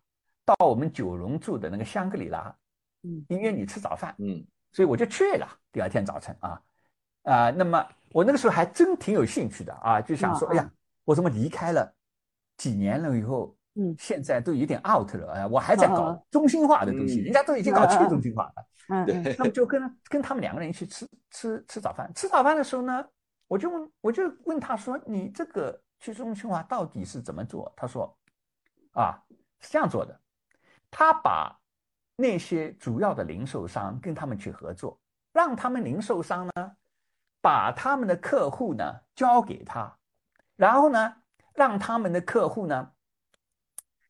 [0.46, 2.56] 到我们九龙住的那个香格里拉，
[3.02, 4.46] 嗯，约你吃早饭，嗯。
[4.72, 5.48] 所以我就去了。
[5.72, 6.62] 第二天早晨啊，
[7.24, 10.72] 啊，那么我那个时候还真挺有兴趣的啊，就想说，哎呀，
[11.04, 11.92] 我怎么离开了
[12.58, 18.66] 几年了以后，嗯，现在都有点 out 了哎，我还在搞中心化的东西，人家都已经搞去中心化了。
[18.90, 19.36] 嗯，对。
[19.40, 22.10] 那么就跟跟他们两个人一起吃吃吃早饭。
[22.14, 23.06] 吃早饭的时候呢，
[23.52, 28.18] 我就问我就问他说：“你这个去中心化到底是怎么做？”他说
[28.96, 29.22] ：“啊，
[29.60, 30.18] 是这样做的，
[30.90, 31.58] 他把。”
[32.18, 35.00] 那些主要的零售商跟他们去合作，
[35.34, 36.72] 让他们零售商呢，
[37.42, 38.84] 把他们的客户呢
[39.16, 39.98] 交给他，
[40.56, 41.16] 然后呢，
[41.56, 42.92] 让他们的客户呢，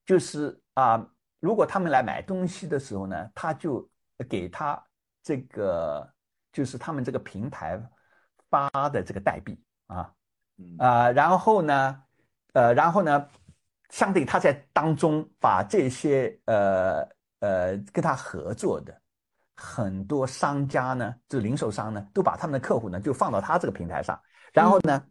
[0.05, 1.07] 就是啊，
[1.39, 3.89] 如果他们来买东西的时候呢，他就
[4.27, 4.83] 给他
[5.23, 6.13] 这个，
[6.51, 7.81] 就是他们这个平台
[8.51, 10.13] 发的这个代币啊，
[10.77, 12.03] 啊，然后呢，
[12.53, 13.27] 呃，然后呢，
[13.89, 17.03] 相对他在当中把这些呃。
[17.41, 18.95] 呃，跟他合作的
[19.55, 24.21] 很多商家呢，就是零售商呢，都把他们的客户呢就放到他这个平台上，
[24.53, 25.03] 然后呢，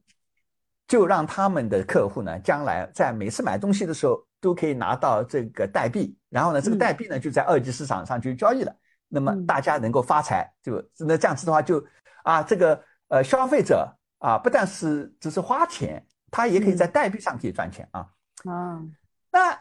[0.87, 8.73] 就让他们的客户呢，将来在每次买东西的时候都可以拿到这个代币，然后呢，这个代币呢就在二级市场上去交易了，
[9.09, 11.85] 那么大家能够发财，就那这样子的话，就
[12.23, 18.11] 啊，这个呃消费者啊，不但是只是花钱，他也可以在代币上可以赚钱啊。
[18.47, 18.83] 啊，
[19.31, 19.61] 那。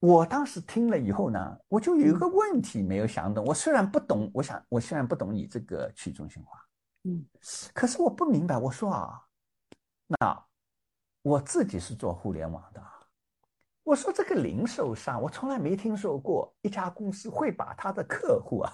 [0.00, 3.44] 我当时听了以后呢，我就有一个问题没有想懂。
[3.44, 6.64] 我虽然不懂，我想我虽然不懂你这个去中心化，
[7.02, 7.26] 嗯，
[7.74, 8.56] 可是我不明白。
[8.56, 9.20] 我说啊，
[10.06, 10.44] 那
[11.22, 12.80] 我自己是做互联网的，
[13.82, 18.72] 我说这个零售商，我从来没听说过一家公司会把他的客户啊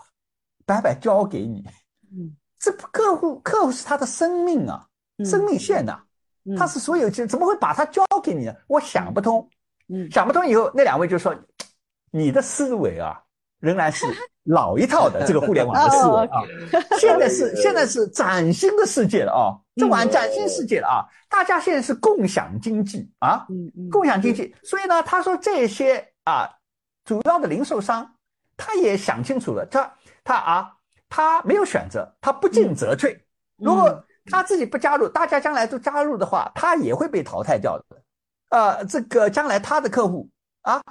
[0.67, 1.67] 白白交给你。
[2.13, 4.87] 嗯，这客户客户是他的生命啊，
[5.24, 6.00] 生命线呐、
[6.46, 8.55] 嗯他是所有权，怎么会把它交给你呢？
[8.66, 9.48] 我想不通。
[9.88, 11.35] 嗯想不通以后，那两位就说
[12.11, 13.18] ：“你的思维啊，
[13.61, 14.07] 仍然是
[14.44, 16.42] 老一套的这个互联网的思维啊。
[17.00, 21.05] 现在是现在是崭新的世界了啊，这玩崭新世界了啊！
[21.31, 23.46] 大家现在是共享经济啊，
[23.90, 24.55] 共享经济。
[24.62, 26.46] 所以呢，他说这些啊，
[27.07, 28.14] 主要的零售商
[28.55, 30.72] 他也想清楚了，他他啊，
[31.14, 33.24] 他没有选择，他不进则退。
[33.55, 38.03] 如果他自己不加入，大家将来都加入的话，他也会被淘汰掉的。
[38.50, 40.29] 呃，这个将来他的客户
[40.62, 40.83] 啊，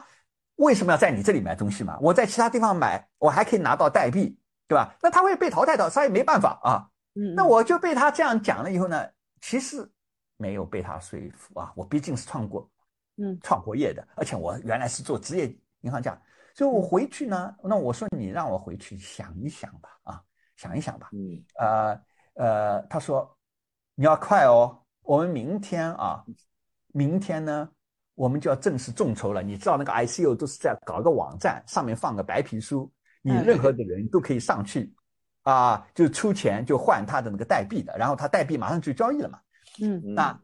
[0.55, 1.97] 为什么要在你这里买东西嘛？
[1.99, 4.95] 我在其他地方买，我还可以拿到代币，对吧？
[5.01, 6.87] 那他会被淘汰掉，他也没办法啊。
[7.15, 9.05] 嗯，那我就被他这样讲了以后呢，
[9.41, 9.85] 其实
[10.37, 11.73] 没有被他说服啊。
[11.75, 12.71] 我毕竟是创过，
[13.17, 16.17] 嗯创过业的，而且我原来是做职业银行家，
[16.53, 20.21] 所以我回去呢，那我说你让我回去想一想吧，啊，
[20.55, 21.09] 想一想吧。
[21.13, 22.01] 嗯呃
[22.35, 23.35] 呃，他说
[23.95, 26.23] 你要快哦，我们明天啊，
[26.87, 27.69] 明天呢，
[28.15, 29.41] 我们就要正式众筹了。
[29.41, 34.93] 你知道那个 ICO 都是在搞一个网站，上面放个白皮书，你嗯任何的人都可以上去，
[35.41, 39.39] 啊，就出钱就换他的那个代币的，然后他代币马上就交易了嘛。
[39.81, 40.41] 嗯嗯那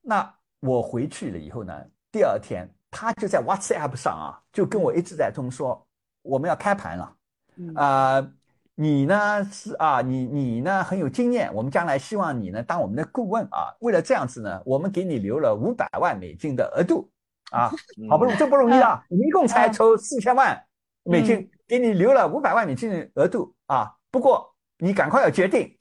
[0.00, 5.86] 那我回去了以后呢，第二天他就在 WhatsApp 上啊，就跟我一直在通说
[6.22, 7.16] 我们要开盘了。
[7.56, 8.30] 嗯啊，
[8.74, 13.74] 你呢是啊，你你呢很有经验，我们将来希望你呢当我们的顾问啊。
[13.80, 17.10] 为了这样子呢，我们给你留了五百万美金的额度
[17.50, 20.62] 啊，嗯好不容易这不容易啊， 你一共才嗯筹四千万
[21.04, 23.94] 美金嗯，给你留了五百万美金的额度啊。
[24.10, 25.78] 不过你赶快要决定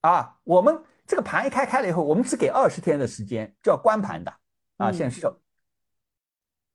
[0.00, 4.30] 啊，我们这个盘一开开了以后，我们只给二十天的时间就要关盘的
[4.78, 4.90] 啊。
[4.90, 5.36] 嗯现在需要，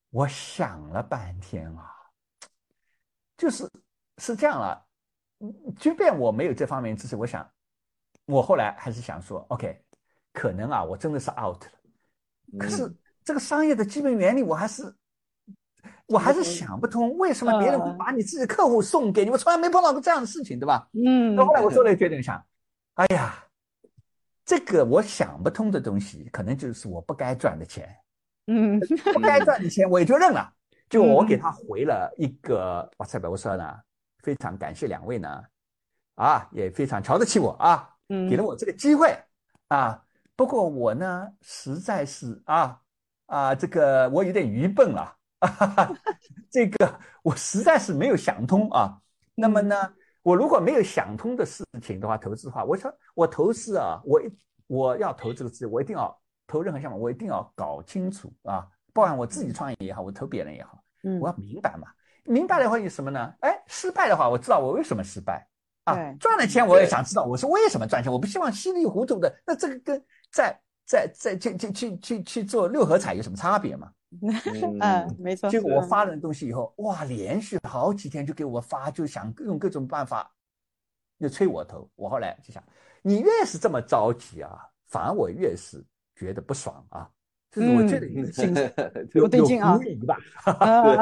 [0.10, 1.92] 我想了半天啊，
[3.38, 3.70] 就是
[4.18, 4.86] 是这样了。
[5.40, 7.48] 嗯即便我没有这方面知识，我想，
[8.26, 9.80] 我后来还是想说，OK，
[10.34, 11.72] 可能啊，我真的是 out 了。
[12.54, 12.92] 嗯可是
[13.24, 14.96] 这个商业的基本原理，我还是
[16.08, 19.30] 我还是想不通，为什么别人会把你自己的客户送给你？
[19.30, 20.90] 我从来没碰到过这样的事情，对吧？
[20.94, 22.44] 嗯那后来我做了一个决定，想，
[22.96, 23.44] 哎呀，
[24.46, 27.96] 这个我想不通的东西，可能就是我不该赚的钱，
[28.48, 28.80] 嗯
[29.14, 30.54] 不该赚的钱我也就认了。
[30.90, 33.78] 就我给他回了一个 WhatsApp，我说呢，
[34.24, 35.44] 非常感谢两位呢，
[36.16, 39.14] 啊，也非常瞧得起我啊，嗯给了我这个机会
[39.68, 40.02] 啊。
[40.38, 42.80] 不过我呢，实在是啊
[43.26, 45.94] 啊，这个我有点愚笨了，啊、
[46.50, 49.02] 这个我实在是没有想通啊。
[49.36, 49.76] 那么呢，
[50.22, 54.32] 我如果没有想通的事情的话，投资的话，我说我投资啊，我一
[54.68, 61.88] 我要投这个资，我一定要投任何项目，我一定要搞清楚啊，包含我自己创业也好，我投别人也好，嗯我要明白嘛。
[62.24, 63.34] 明白的话有什么呢？
[63.42, 65.48] 哎，失败的话，我知道我为什么失败
[65.84, 66.18] 啊对。
[66.20, 69.34] 赚了钱我也想知道我是为什么赚钱，我不希望稀里糊涂的。
[69.46, 73.92] 那这个跟在在在去去去去去做六合彩有什么差别嘛？
[74.82, 75.50] 嗯，没错。
[75.50, 80.30] 结果我发了东西以后，哇，连续好几天就给我发，就想用各种办法，
[81.18, 81.90] 又催我投。
[81.96, 82.64] 我后来就想，
[83.02, 85.82] 你越是这么着急啊，反而我越是
[86.18, 87.10] 觉得不爽啊。
[87.50, 88.54] 这是我觉得你的心
[89.16, 90.18] 有不 对劲啊有狐疑吧。
[90.44, 90.54] 啊
[90.84, 90.94] 后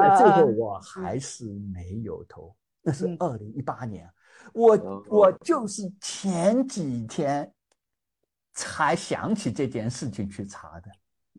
[0.00, 4.08] 来最啊后我还是没有投，那是嗯二零一八年，
[4.52, 7.50] 我哦我就是前几天
[8.52, 10.90] 才想起这件事情去查的，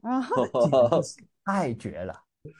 [0.09, 0.21] 啊，
[1.45, 2.13] 太绝了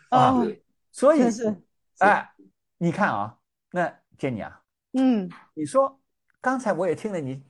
[0.09, 0.31] 啊！
[0.31, 0.47] 哦，
[0.91, 1.53] 所以是，
[1.99, 2.29] 哎，
[2.77, 3.35] 你看啊，
[3.71, 4.61] 那 Jenny 啊，
[4.93, 5.99] 嗯你说
[6.39, 7.43] 刚才我也听了你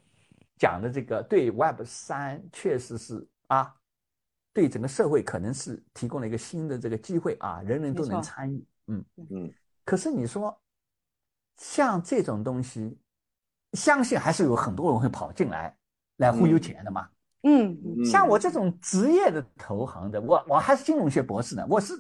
[0.58, 3.76] 讲的这个，对 Web 三确实是啊，
[4.54, 9.54] 对整个社会可能是提供了一个新的这个机会啊，人人都能参与，嗯嗯。
[9.84, 10.58] 可是你说
[11.58, 12.98] 像这种东西，
[13.74, 15.76] 相信还是有很多人会跑进来
[16.18, 17.10] 来忽悠钱的嘛。
[17.44, 21.94] 嗯嗯像我这种职业的投行的，我我还是金融学博士呢，我是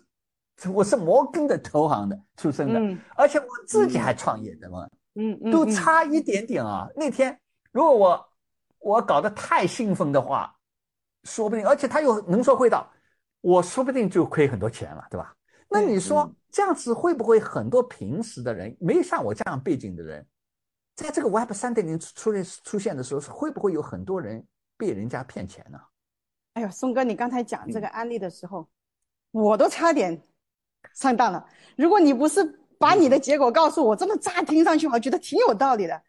[0.73, 4.89] 我是摩根的投行的出身的，嗯而且我自己还创业的嘛。
[5.17, 6.89] 嗯嗯，都嗯差一点点啊！
[6.93, 7.39] 那天
[7.71, 8.29] 如果我
[8.85, 10.55] 我搞得太兴奋的话，
[11.23, 12.87] 说不定，而且他又能说会道，
[13.41, 15.35] 我说不定就亏很多钱了，对吧？
[15.67, 20.23] 那你说嗯这样子会不会很多平时的人，没有像我这样背景的人，
[20.95, 24.45] 在这个 Web 三点零出现出现的时候，会不会有很多人
[24.77, 25.79] 被人家骗钱呢？
[26.53, 28.69] 哎呦，松哥，你刚才讲嗯这个案例的时候，
[29.31, 30.21] 我都差点
[30.93, 31.43] 上当了。
[31.75, 32.43] 如果你不是
[32.77, 35.99] 把你的结果告诉我，这么乍听上去，我觉得挺有道理的。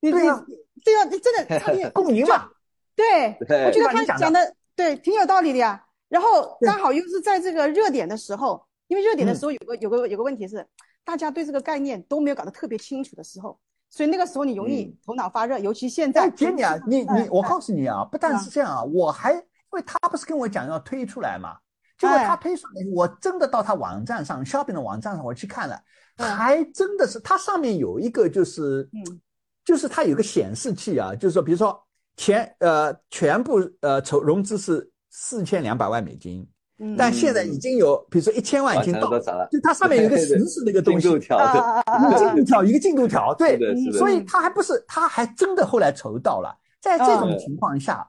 [0.00, 0.42] 你对啊
[0.74, 2.48] 你对啊，你真的共赢嘛，
[2.94, 4.54] 对，对我觉得他讲的。
[4.76, 5.80] 对，挺有道理的呀。
[6.08, 9.36] 然后刚好又是在这个热点的时候，因为热点的嗯。
[9.36, 10.66] 时候有个有个有个问题是，
[11.04, 13.56] 大家对这个概念都没有搞得特别清楚的时候，
[13.88, 14.98] 所以那个时候你容易嗯。
[15.06, 21.56] 头脑发热，尤其现在你啊，你你哎，我哎告诉你啊，不但是这样啊，我还因为他不是跟我讲要推出来嘛，
[21.96, 22.36] 结果他哎。
[22.36, 25.80] 推出来，我真的到他网站上，shopping 的网站上我去看了，
[26.16, 26.28] 嗯。
[26.34, 29.20] 还真的是它上面有一个就是，嗯
[29.64, 31.82] 就是它有个显示器啊，就是说，比如说
[32.16, 36.46] 前呃全部呃筹融资是四千两百万美金，
[36.78, 39.08] 嗯，但现在已经有比如说一千万已经到？
[39.50, 43.58] 就它上面有一个实时的一个东西，进度条一个进度条，一个进度条，对
[43.92, 46.54] 所以他还不是，他还真的后来筹到了。
[46.80, 48.06] 在这种嗯情况下，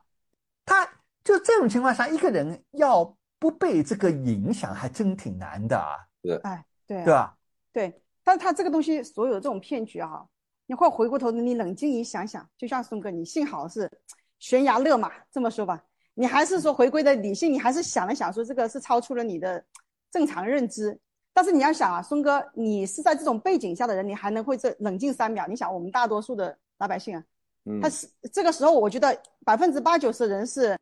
[0.65, 0.85] 他
[1.23, 7.33] 就这种情况下，一个人要不被这个影响，还真挺难的啊，对哎，对对吧？
[7.71, 10.25] 对，但是他这个东西所有这种骗局啊，
[10.67, 13.89] 你会回过头，你冷静一想想，就像松哥，你幸好是
[14.39, 19.63] 悬崖勒马这么说吧，你还是说回归的理性，你还是想了想，说这个是超出了你的
[20.11, 20.99] 正常认知。
[21.33, 25.45] 但是你要想啊，松哥，你是在这种背景下的人，你还能会这冷静三秒？
[25.47, 27.23] 你想，我们大多数的老百姓啊，
[27.65, 30.77] 嗯他是这个时候，我觉得百分之八九十的人是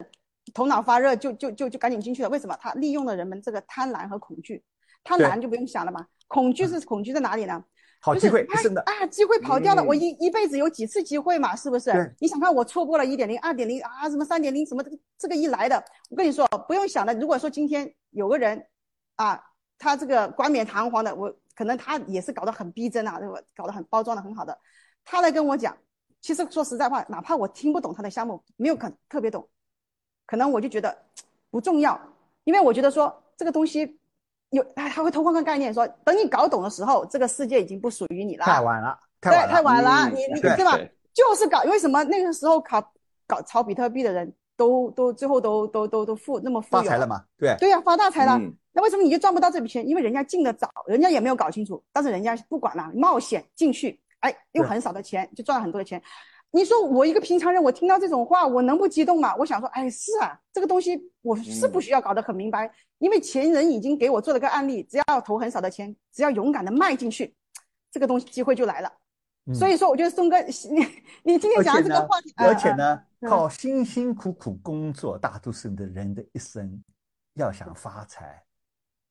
[0.53, 2.29] 头脑发热，就就就就赶紧进去了。
[2.29, 2.55] 为什么？
[2.61, 4.63] 他利用了人们这个贪婪和恐惧。
[5.03, 7.65] 贪婪就不用想了嘛，恐惧是恐惧在哪里呢？
[8.05, 12.13] 好机会，真的，啊，机会跑掉了，嗯我一一辈子有几次机会嘛，是不是？
[12.19, 17.13] 你想看我错过了一点零、二点零啊，什么三点零，什么这个这个一来的，我跟你说不用想的。
[17.13, 18.61] 如果说今天有个人
[19.15, 19.41] 啊，
[19.77, 23.39] 他这个冠冕堂皇的，我可能他也是搞得很逼真啊，对吧？
[23.55, 24.59] 搞得很包装的很好的，
[25.05, 25.77] 他来跟我讲，
[26.19, 29.47] 其实说实在话，哪怕我听不懂他的项目，没有可特别懂，
[30.25, 31.05] 可能我就觉得
[31.49, 31.97] 不重要，
[32.43, 33.97] 因为我觉得说这个东西
[34.53, 40.77] 有，他他会偷换个概念，说等你搞懂的时候，这个世界已经不属于你了，太晚了，对，晚了，太晚了，嗯你你对对吧？
[41.13, 42.83] 就是搞，为什么那个时候搞
[43.27, 47.05] 搞炒比特币的人都都最后都都都都富那么富有发财了？
[47.05, 47.23] 嘛？
[47.37, 48.37] 对，对呀、发大财了。
[48.37, 49.87] 嗯那为什么你就赚不到这笔钱？
[49.87, 56.01] 因为人家进的早，人家也没有搞清楚，但是人家不管了，冒险进去，哎，用很少的钱就赚了很多的钱。
[56.55, 59.35] 你说我一个平常人，我听到这种话，我能不激动吗？
[59.35, 67.33] 我想说，哎，是啊，这个东西我是不需要搞得很明白，因为前人已经给我做了个案例，只要投很少的钱，只要勇敢的迈进去，
[67.91, 68.87] 这个东西机会就来了。
[69.45, 70.87] 嗯所以说，我觉得松哥， 你
[71.23, 76.81] 你今天讲的这个话题，，而且呢，嗯靠辛辛苦苦工作，大多数的人的一生，
[77.33, 78.41] 要想发财，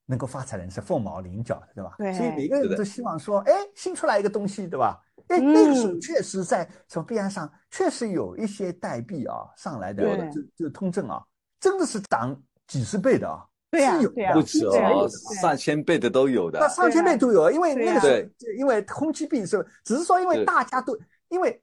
[0.07, 1.97] 能够发财的人是凤毛麟角的，对吧？
[1.99, 5.03] 对所以每个人都希望说，哎，新出来一个东西，对吧？
[5.33, 11.23] 哎，嗯那个时候确实在从币安上确实有一些代币啊上来的对，就就通证啊，
[11.59, 13.99] 真的是涨几十倍的啊，对呀
[14.35, 15.09] 不止哦，
[15.41, 16.69] 上千倍的都有的那。
[16.69, 20.97] 上千倍都有，因为那个时候对，因为空气币是，只是说因为大家都
[21.29, 21.61] 因为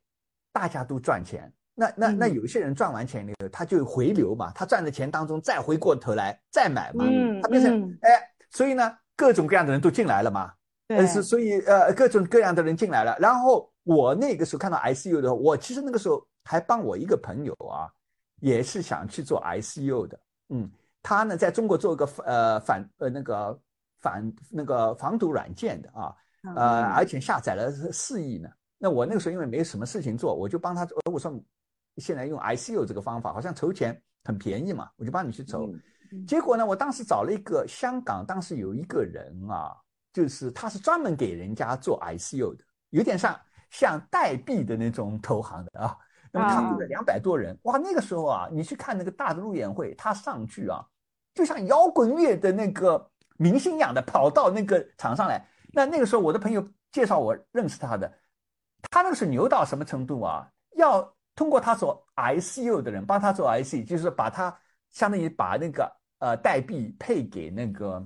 [0.51, 2.33] 大家都赚钱，那那那嗯。
[2.33, 7.97] 有些人赚完钱以后，他就回流嘛，他赚的钱当中再回过头来再买嘛，嗯他变成嗯。
[8.01, 8.09] 哎，
[8.49, 10.58] 所以呢，各种各样的人都进来了嘛，对
[10.97, 17.89] 呃是所以呃各种各样的人进来了，然后我那个时候看到 ICU 的时候，我其实那个时候还帮我一个朋友啊，
[18.41, 20.19] 也是想去做 ICU 的，
[20.49, 20.69] 嗯，
[21.01, 23.59] 他呢在中国做一个呃反呃那个
[23.99, 28.49] 反那个防毒软件的啊，嗯呃，而且下载了四亿呢。
[28.77, 30.97] 那我那个时候因为没什么事情做，我就帮他做。
[31.11, 31.37] 我说
[31.97, 35.67] 现在用 ICU 这个方法，好像筹钱很便宜嘛，我就帮你去筹。
[35.67, 35.79] 嗯
[36.25, 39.77] 结果呢，我当时找了一个香港，当时有一个人啊，
[40.11, 43.39] 就是他是专门给人家做 ICU 的，有点像
[43.69, 45.95] 像代币的那种投行的啊。
[46.31, 50.79] 那么他们啊有两百多人，哇，那个时候啊，你去看那个大的路演会，他上去啊，
[51.33, 55.43] 就像摇滚乐的那个明星一样的跑到那个场上来。
[55.71, 58.11] 那那个时候我的朋友介绍我认识他的，
[58.91, 60.47] 他那个是牛到什么程度啊？
[60.75, 64.55] 要通过他做 ICU 的人帮他做 IC，就是把他
[64.89, 68.05] 相当于把那个呃代币配给那个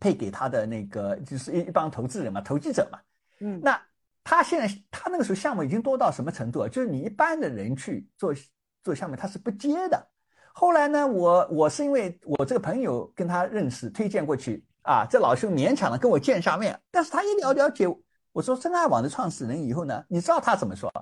[0.00, 2.98] 配给他的那个就是一一帮投资人嘛，投机者嘛。
[3.40, 3.80] 嗯那
[4.24, 6.68] 他现在他那个时候项目已经多到什么程度啊？
[6.68, 8.34] 就是你一般的人去做
[8.82, 10.08] 做项目，他是不接的。
[10.52, 17.86] 后来呢，我我是因为我这个朋友跟他认识，推荐过去啊，这老兄勉强的跟我见下面，但是他一了了解，
[18.32, 20.92] 我说真爱网的创始人以后呢，你知道他怎么说？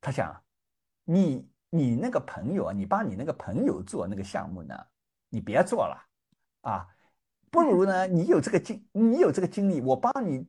[0.00, 0.36] 他讲，
[1.04, 4.74] 你你那个朋友啊，你帮你那个朋友做那个项目呢，
[5.30, 5.96] 你别做了
[6.62, 6.86] 啊，
[7.56, 10.46] 不如呢，你有这个经，你有这个经历，我帮你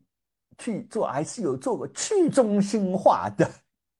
[0.57, 3.49] 去做 ICU，做个去中心化的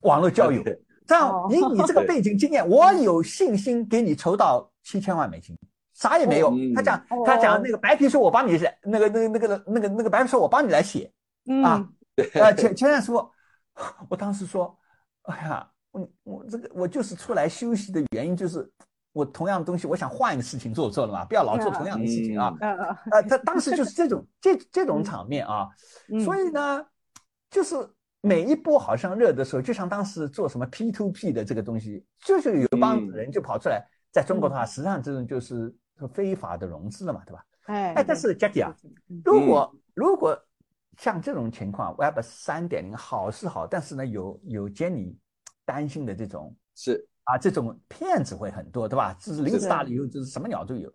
[0.02, 0.62] 网络交友。
[1.08, 5.58] 这样哦以你这个背景经验，我有信心给你筹到七千万美金。
[5.94, 6.50] 啥也没有。
[6.50, 11.10] 嗯他讲哦他讲那个白皮书，我帮你写，那个那个那个那个那个白皮书我帮你来写。
[11.46, 11.90] 嗯啊
[12.34, 13.32] 呃，钱钱然说，
[14.10, 14.78] 我当时说，
[15.22, 18.70] 哎呀，我我这个我就是出来休息的原因就是。
[19.18, 22.56] 我同样的东西，我想换一个事情做做了嘛，不要老做同样的事情啊。
[22.62, 25.68] 嗯嗯呃，他当时就是这种这这种场面啊，
[26.10, 26.86] 嗯，所以呢，
[27.50, 27.76] 就是
[28.22, 33.10] 每一波好像热的时候，就像当时做什么 P to P 的这个东西，就是有一帮嗯。
[33.12, 35.74] 人就跑出来，在中国的话，实际上这种就是
[36.14, 37.44] 非法的融资了嘛，对吧？
[37.66, 38.76] 哎哎，但是 Jackie 啊，
[39.10, 40.38] 嗯如果如果
[40.98, 45.16] 像这种情况，Web 三点零好是好，但是呢，有有 Jenny
[45.66, 49.16] 担心的这种是啊，这种骗子会很多，对吧？
[49.20, 50.92] 这是林子大了以后，就是什么鸟都有。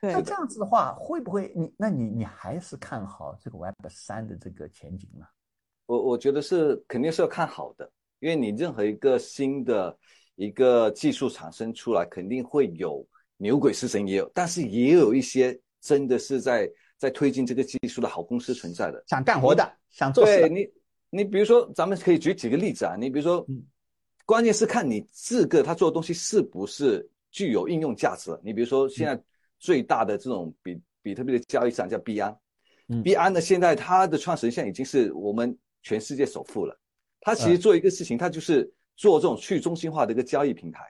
[0.00, 1.74] 那这样子的话，会不会你？
[1.76, 5.26] 那你你还是看好这个 Web 三的这个前景吗？
[5.86, 7.90] 我我觉得是肯定是要看好的，
[8.20, 9.98] 因为你任何一个新的
[10.36, 13.04] 一个技术产生出来，肯定会有
[13.36, 19.02] 牛鬼蛇神也有，但是也有一些真的是在在推进这个技术的好公司存在的。
[19.08, 20.54] 想干活的，想做事的，对
[21.10, 22.94] 你，你比如说，咱们可以举几个例子啊。
[22.94, 23.64] 你比如说，嗯
[24.26, 28.38] 关键是看你这个他做的东西是不是具有应用价值。
[28.44, 29.18] 你比如说，现在
[29.58, 32.36] 最大的这种比比特币的交易商叫币安，
[32.88, 36.78] 嗯币安呢，现在它的创始人现在已经是我们全世界首富了。
[37.20, 40.82] 他其实做一个事情，他就是做这种去中心化的一个交易平台。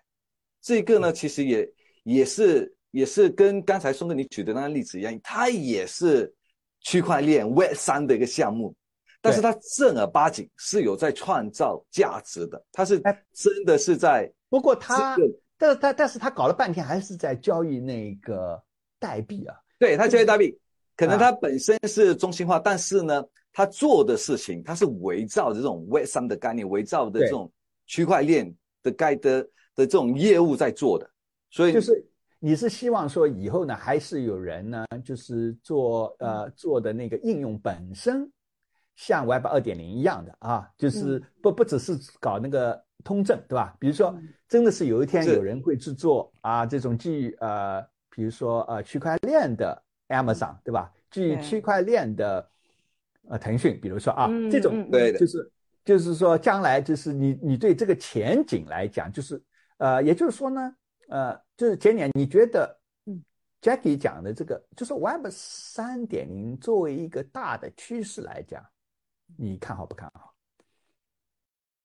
[0.60, 1.72] 这个呢，其实也
[2.04, 6.34] 也是也是跟刚才松哥你举的那个例子一样，它也是
[6.80, 8.74] 区块链 Web 三的一个项目，
[9.26, 13.22] 但是他正儿八经是有在创造价值的，他是哎。
[13.32, 18.60] 真的是在不过他这个，但是他但是他搞了半天还是在交易那个
[18.98, 19.54] 代币啊。
[19.78, 20.58] 对他交易代币，
[20.96, 21.18] 可能啊。
[21.18, 23.22] 它本身是中心化，但是呢，
[23.52, 27.52] 他做的事情他是围绕着这种 Web 三的概念，围绕的这种
[27.86, 29.42] 区块链的概的
[29.74, 31.06] 的这种业务在做的，
[31.50, 32.06] 所以就是
[32.38, 38.30] 你是希望说以后呢，还是有人呢，就是做呃做的那个应用本身
[38.96, 43.76] 像 Web 二点零一样的啊，就是不不只是搞那个通证，对吧？
[43.78, 44.12] 比如说，
[44.48, 47.80] 真的是有一天有人会制作啊这种基于呃，
[48.10, 50.92] 比如说呃区块链的 Amazon，对吧？
[51.10, 52.50] 基于区块链的
[53.28, 55.18] 呃腾讯，比如说啊嗯这种对的。
[55.18, 55.52] 就是
[55.84, 59.40] 就是说，将来就是你你对这个前景来讲，就是
[59.76, 60.74] 呃，也就是说呢，
[61.08, 63.22] 呃，就是简简，你觉得，嗯
[63.62, 68.60] ，Jackie 讲的这个，就是 Web 三点零作为一个大的趋势来讲，
[69.36, 70.34] 你看好不看好？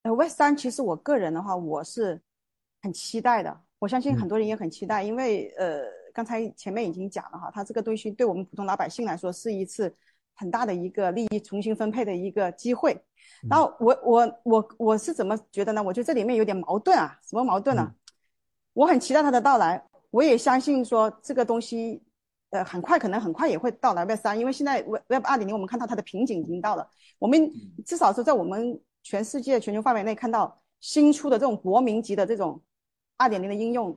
[0.02, 2.20] 呃，Web 三其实我个人的话，我是
[2.80, 3.60] 很期待的。
[3.78, 5.82] 我相信很多人也很期待，因为呃，
[6.12, 9.92] 刚才前面已经讲了哈，它这个东西对我们普通老百姓来说是一次
[10.34, 12.96] 很大的一个利益重新分配的一个机会。
[13.48, 15.82] 然后我我我我是怎么觉得呢？
[15.82, 17.92] 我觉得这里面有点矛盾啊，什么矛盾呢？
[18.72, 22.02] 我很期待它的到来，我也相信说这个东西，
[22.52, 26.86] 呃，很快可能很快也会到来 Web 三，因为现在 Web Web 二点零我们看到它的瓶颈已经到了，
[27.18, 27.50] 我们
[27.84, 32.60] 至少是在我们全世界全球范围内看到新出的这种国民级的这种
[33.16, 33.96] 二点零的应用，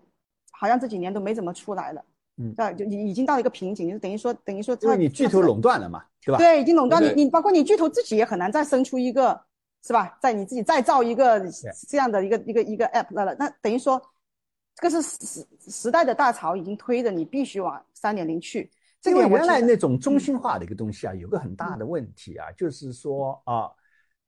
[0.52, 2.02] 好像这几年都没怎么出来了，
[2.38, 2.54] 嗯。
[2.56, 6.38] 对吧，就已已经到了一个瓶颈，就等于说等于说因为它你巨头垄断了嘛，对吧？
[6.38, 9.40] 对，已经垄断你，你包括你巨头自己也很难再生出一个，
[9.86, 10.18] 是吧？
[10.22, 11.44] 在你自己再造一个
[11.90, 14.02] 这样的一个一个一个 app 了，那等于说，
[14.76, 18.70] 这个是时时代的大潮已经推着你必须往三点零去。
[19.02, 23.70] 这因为点我其实原来那种中心化的一个东西啊，有个很大的问题啊，就是说啊，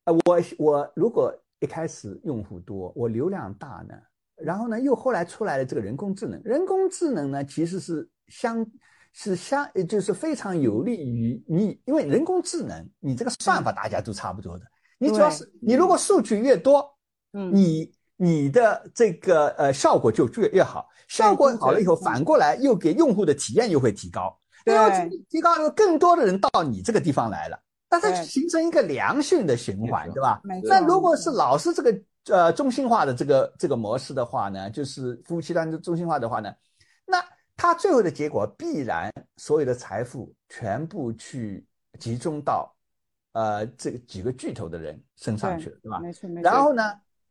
[0.06, 3.96] 呃，我我如果一开始用户多，我流量大呢，
[4.36, 8.66] 然后呢，又后来出来了这个人工智能，人工智能呢其实是相
[9.14, 14.66] 是相，呃就是非常有利于你，因为人工智能你这个算法大家都差不多的，
[15.00, 16.88] 你主要是你如果数据越多，
[17.34, 24.76] 嗯，你你的这个呃效果就越越好，效果好了以后，反过来又给用户的体验又会提高，对
[25.30, 27.60] 提高了，更多的人到你这个地方来了，
[27.90, 30.42] 那它对形成一个良性的循环，对吧？
[30.64, 36.52] 那如果是老是这个呃中心化的这个这个模式的话呢，就是服务器端的中心化的话呢，
[37.06, 37.24] 那
[37.56, 41.66] 它最后的结果必然所有的财富全部去
[42.00, 42.76] 集中到
[43.34, 46.00] 呃这个几个巨头的人身上去了，对吧？
[46.00, 46.50] 没错没错。
[46.50, 46.84] 然后呢，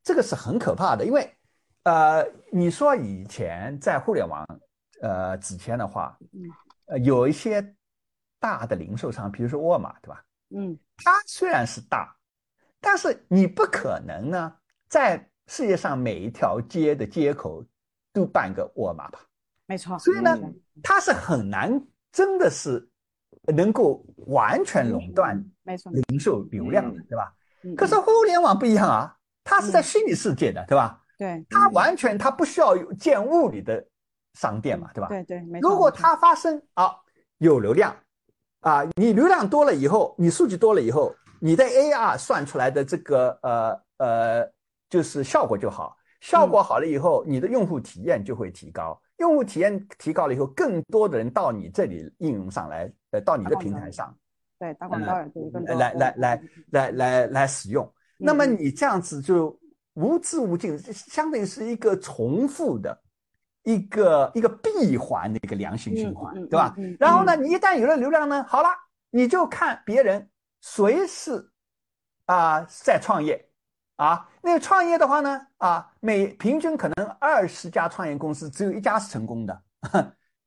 [0.07, 1.29] 这个是很可怕的，因为
[1.83, 4.47] 呃，你说以前在互联网
[5.03, 6.43] 呃之前的话，嗯
[6.87, 7.75] 呃，有一些
[8.39, 10.25] 大的零售商，比如说沃尔玛，对吧？
[10.51, 12.17] 嗯，它虽然是大，
[12.81, 14.57] 但是你不可能呢，
[14.89, 17.65] 在世界上每一条街的街口
[18.13, 19.19] 都办个沃尔玛吧？
[19.67, 19.99] 没错。
[19.99, 20.55] 所以呢嗯，
[20.85, 22.89] 它是很难，真的是
[23.53, 25.37] 能够完全垄断。
[25.65, 27.35] 零售流量的，嗯对吧？
[27.65, 29.16] 嗯可是互联网不一样啊，
[29.47, 31.01] 它是在虚拟世界的，对吧？
[31.17, 31.47] 对。
[31.49, 33.83] 它完全它不需要有建物理的
[34.35, 35.09] 商店嘛，对吧？
[35.09, 35.71] 对对，没错。
[35.71, 36.95] 如果它发生啊
[37.39, 37.97] 有流量
[38.61, 44.53] 啊，你流量多了以后，你数据多了以后，你的 AR 算出来的这个呃呃
[44.91, 54.13] 就是效果就好，效果好了以后，你的用户体验就会提高，用户体验提高了以后，更多的人到你这里应用上来，呃，到你的平台上。
[54.59, 57.87] 对打广告也对更多来来来来来来使用，
[58.17, 59.59] 那么嗯你这样子就
[59.95, 63.03] 无止无尽，相当于是一个重复的。
[63.69, 66.73] 一个一个闭环的一个良性循环，对吧？
[67.01, 68.69] 然后呢，你一旦有了流量呢，好了，
[69.11, 71.51] 你就看别人谁是
[72.27, 73.45] 啊、在创业
[73.97, 79.63] 啊，那个创业的话呢啊，每平均可能二十家创业公司只有一家是成功的，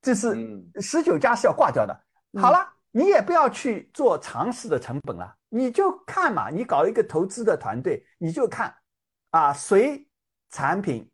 [0.01, 1.93] 这是嗯十九家是要挂掉的。
[2.31, 8.73] 嗯好了，你也不要去做尝试的成本了，你就看嘛，你搞一个投资的团队，你就看
[9.31, 10.07] 啊，谁
[10.49, 11.09] 产品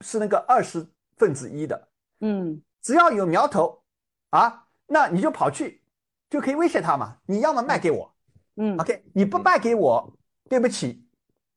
[0.00, 0.86] 是那个二十
[1.16, 1.88] 分之一的，
[2.20, 3.82] 嗯只要有苗头
[4.30, 5.82] 啊，那你就跑去，
[6.28, 7.18] 就可以威胁他嘛。
[7.26, 8.14] 你要么卖给我
[8.56, 10.12] 嗯，OK，你不卖给我，
[10.48, 11.04] 对不起，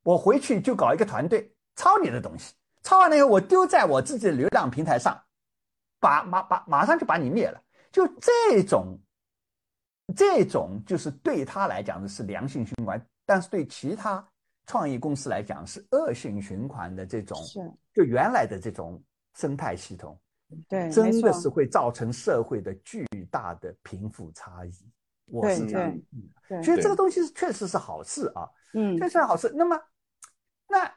[0.03, 5.19] 我回去就搞一个团队抄你的东西，抄完了以后我丢在我自己的流量平台上，
[5.99, 7.61] 把马把马上就把你灭了。
[7.91, 8.99] 就这种，
[10.15, 14.25] 这种就是对他来讲的是良性循环，但是对其他
[14.65, 17.59] 创意公司来讲是恶性循环的这种，是
[17.93, 19.01] 就原来的这种
[19.35, 20.19] 生态系统。
[20.67, 24.71] 对，真的是会造成社会的巨大的贫富差异。
[25.25, 29.53] 我是这样对，嗯对其实这个东西是确实是好事啊，嗯确实是好事。
[29.55, 29.79] 那么，
[30.67, 30.91] 那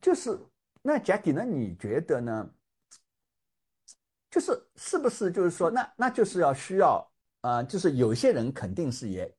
[0.00, 0.38] 就是
[0.82, 2.48] 那 Jackie，那你觉得呢？
[4.30, 7.04] 就是是不是就是说，那那就是要需要啊、
[7.42, 9.32] 呃就是有些人肯定是也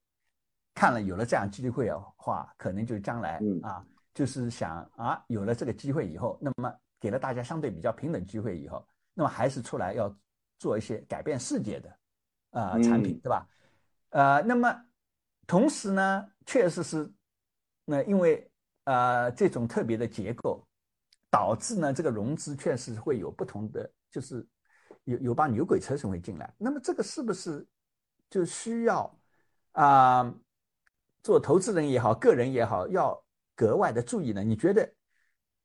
[0.74, 10.16] 看了有了这样机会的话，可能就将来嗯啊，就是想啊，有了这个机会以后，那么给了大家相对比较平等机会以后，那么还是出来要
[10.58, 11.90] 做一些改变世界的
[12.52, 13.48] 啊、呃产品，嗯对吧？
[14.10, 14.86] 呃，那么
[15.46, 17.12] 同时呢，确实是
[17.86, 18.50] 那因为
[18.86, 20.66] 呃这种特别的结构，
[21.30, 24.46] 导致呢这个融资确实会有不同的，就是
[25.04, 26.54] 有有帮牛鬼车神会进来。
[26.58, 27.66] 那么这个是不是
[28.34, 29.16] 就需要
[29.74, 30.34] 啊、
[31.22, 33.24] 做投资人也好，个人也好，要
[33.56, 34.44] 格外的注意呢？
[34.44, 34.92] 你觉得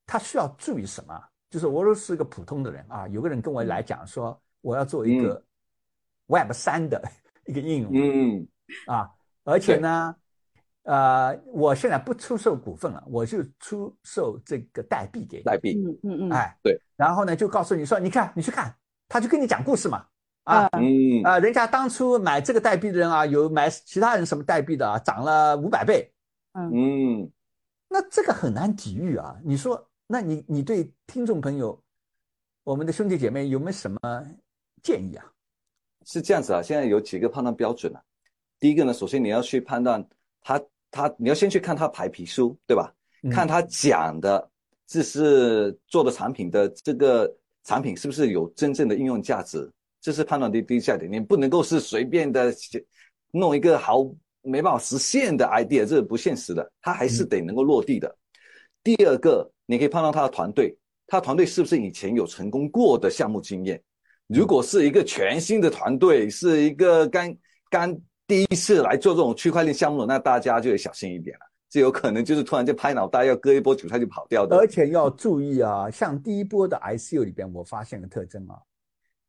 [0.04, 1.18] 他需要注意什么？
[1.48, 5.42] 就是我如果是个普通的人啊，有个人跟我来讲说，我要做一个
[6.26, 7.02] Web 三的
[7.46, 8.46] 一个应用，嗯。
[8.86, 9.10] 啊，
[9.44, 10.14] 而且呢，
[10.82, 16.32] 呃，我现在不出售股份了，我就出售这个代币给你，代币，嗯嗯嗯。
[16.32, 18.76] 哎，对，然后呢，就告诉你说，你看，你去看，
[19.08, 20.06] 他就跟你讲故事嘛，
[20.48, 26.10] 啊嗯啊，人家当初买这个代币的人啊，有买其他人什么代币的啊，涨了五百倍，
[26.54, 27.30] 嗯，
[27.88, 29.36] 那这个很难抵御啊。
[29.44, 31.78] 你说，那你你对听众朋友，
[32.64, 33.98] 我们的兄弟姐妹有没有什么
[34.82, 35.24] 建议啊？
[36.06, 36.62] 是这样子啊。
[36.62, 38.00] 现在有几个判断标准啊。
[38.58, 40.02] 第一个呢，首先你要去判断
[40.40, 42.92] 他他，你要先去看他白皮书，对吧？
[43.22, 44.50] 嗯看他讲的，
[44.86, 47.28] 这是做的产品的这个
[47.64, 49.70] 产品是不是有真正的应用价值，
[50.08, 51.12] 这是判断的第一下点。
[51.12, 52.50] 你不能够是随便的
[53.30, 58.16] 弄一个毫没办法实现的 idea，这是不现实的，它还是得能够落地的。
[58.82, 60.74] 第二个，你可以判断他的团队，
[61.06, 63.78] 他的团队是不是以前有成功过的项目经验。
[64.28, 67.36] 如果是一个全新的团队，是一个刚
[67.68, 67.94] 刚
[68.26, 71.44] 第一次来做这种区块链项目，那大家就得小心一点了。
[71.68, 74.56] 这有可能就是突然间拍脑袋，要割一波韭菜就跑掉的。
[74.56, 78.56] 而且要注意啊，像第一波的 ICO 里边，我发现个特征啊，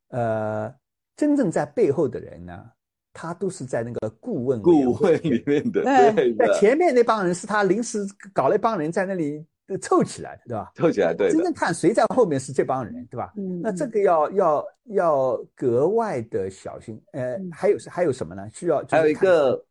[0.09, 0.73] 呃，
[1.15, 2.65] 真正在背后的人呢，
[3.13, 10.71] 他都是在那个顾问顾问里面的，对在，前面那帮人是他临时搞了一帮人在那里呃凑起来的，对吧？
[10.75, 13.33] 凑起来，对，真正看谁在后面是这帮人，对吧？
[13.37, 16.99] 嗯，那这个要要要格外的小心。
[17.11, 18.49] 呃，嗯还有是还有什么呢？
[18.53, 19.63] 需要还有一个，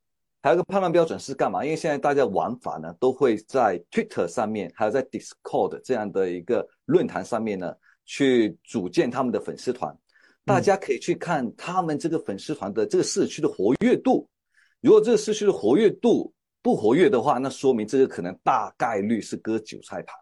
[0.43, 1.65] 还有一个判断标准是干嘛？
[1.65, 7.75] 因为现在大家玩法呢，都会在 Twitter 上面，还有在 Discord 这样的一个论坛上面呢，
[8.05, 9.93] 去组建他们的粉丝团。
[10.49, 14.27] 大家可以去看他们这个粉丝团的这个社区的活跃度。
[14.81, 16.33] 如果这个社区的活跃度
[16.63, 20.17] 不活跃的话，那说明这个可能大概率是割韭菜盘。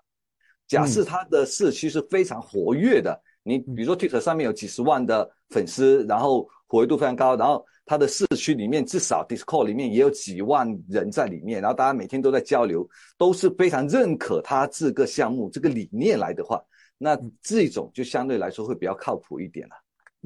[0.67, 12.85] 假设他的社区是非常活跃的，你比如说 Twitter 上面有几十万的粉丝，然后活跃度非常高，然后他的社区里面至少 Discord 里面也有几万人在里面，然后大家每天都在交流，
[13.17, 16.61] 都是非常认可他这个项目这个理念来的话，
[16.99, 19.77] 那这种就相对来说会比较靠谱一点了。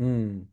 [0.02, 0.46] 嗯，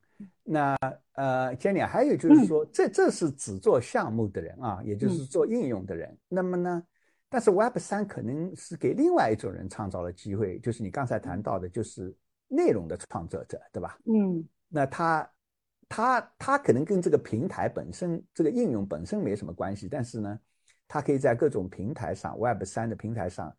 [0.44, 0.76] 那
[1.14, 6.18] 呃，Jenny，还有就是说，这这是只做项目的人啊，也就是做应用的人。
[6.28, 6.84] 那么呢，
[7.30, 12.14] 但是 Web 三可能是给另外一种人创造了机会，就是你刚才谈到的，就是
[12.50, 13.98] 内容的创作者，对吧？
[14.06, 15.32] 嗯那他
[15.88, 20.38] 他他可能跟这个平台本身这个应用本身没什么关系，但是呢，
[20.90, 23.56] 他可以在各种平台上，Web 三的平台上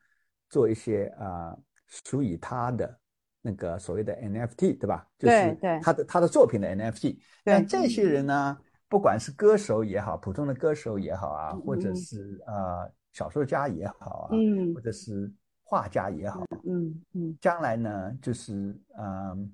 [0.50, 1.58] 做一些啊、呃
[2.04, 3.00] 属于他的
[3.40, 5.06] 那个所谓的 NFT，对吧？
[5.18, 7.18] 就是他的他的作品的 NFT。
[7.44, 8.58] 但这些人呢，
[8.88, 15.32] 不管是歌手也好，普通的歌手也好啊，嗯或者嗯是呃小说家也好啊，嗯或者是
[15.62, 19.52] 画家也好，嗯嗯将来呢，就是嗯，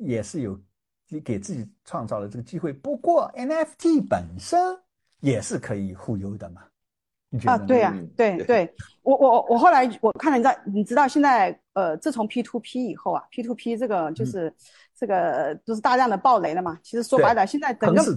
[0.00, 0.60] 也是有
[1.24, 2.72] 给自己创造了这个机会。
[2.72, 4.58] 不过 NFT 本身
[5.20, 6.62] 也是可以忽悠的嘛，
[7.44, 7.58] 啊？
[7.58, 14.52] 对呀、嗯对对对，我我我后来我看了，你知道你知道现在呃，自从 P to P 以后啊，P to P 这个就是、
[14.98, 16.78] 这个都是大量的爆雷了嘛。
[16.82, 18.16] 其实说白了，现在整个整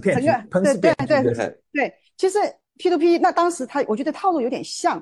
[0.80, 2.38] 对对对对其实
[2.78, 4.98] P to P 那当时他我觉得套路有点像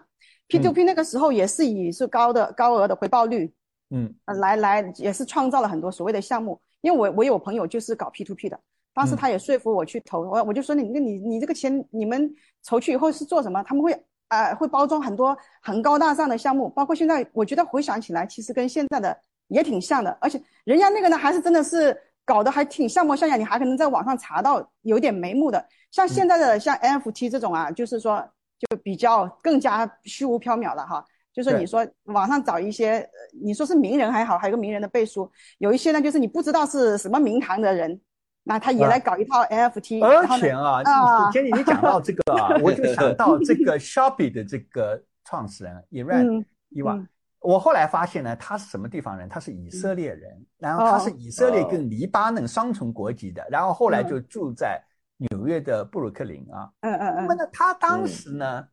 [0.48, 3.52] ，P 嗯 to P 那个时候也是以是高的高额的回报率，
[3.90, 6.60] 嗯呃来来也是创造了很多所谓的项目。
[6.80, 8.58] 因为我我有朋友就是搞 P to P 的，
[8.94, 13.62] 当时嗯他也说服我去投，我我就说你你你你这个钱你们筹去以后是做什么？
[13.64, 13.98] 他们会啊、
[14.28, 19.16] 呃会包装很多很高大上的项目，包括现在我觉得回想起来，其实跟现在的
[19.48, 25.66] 也挺像的，而且人家那个呢还是真的是搞得还挺像模像样，你还可能在网上查到有点眉目的。
[25.90, 28.22] 像现在的像 NFT 这种啊，就是说
[28.58, 31.04] 就比较更加虚无缥缈了哈。
[31.32, 38.00] 就是你说网上找一些，呃你说是名人还好，还有个名人的背书，有一些呢就是你不知道是什么名堂的人，
[38.48, 38.88] 那他也啊。
[38.88, 41.30] 来搞一套 NFT，、然而且啊，啊。
[41.30, 46.94] jenny 你讲到这个啊， 我就想到这个 Shopee 的这个创始人 Iran 嗯伊娃。
[46.94, 47.06] 嗯。
[47.40, 49.28] 我后来发现呢，他是什么地方人？
[49.28, 54.82] 他是以色列人，然后他是哦以色列跟黎巴嫩双重国籍的，然后后来就住在
[55.18, 56.68] 纽约的布鲁克林啊。
[56.80, 57.26] 嗯嗯嗯。
[57.26, 58.66] 那么嗯呢，他当时呢，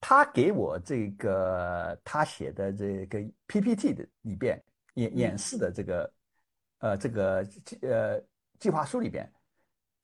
[0.00, 4.62] 他给我这个他写的这个 PPT 的里边
[4.94, 6.12] 演演示的这个
[6.78, 7.46] 呃这个
[7.82, 8.20] 呃
[8.58, 9.30] 计划书里边，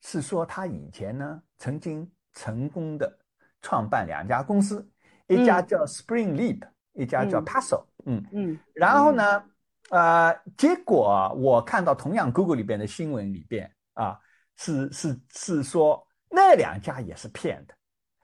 [0.01, 3.19] 是说他以前呢曾经成功的
[3.61, 4.87] 创办两家公司，
[5.27, 5.67] 一家嗯。
[5.67, 7.45] 叫 Spring Leap，一家叫嗯。
[7.45, 8.59] Paso，嗯，嗯。
[8.73, 9.43] 然后呢，
[9.89, 14.19] 呃，结果啊我看到同样 Google 里边的新闻里边啊，
[14.57, 17.75] 是是是说那两家也是骗的。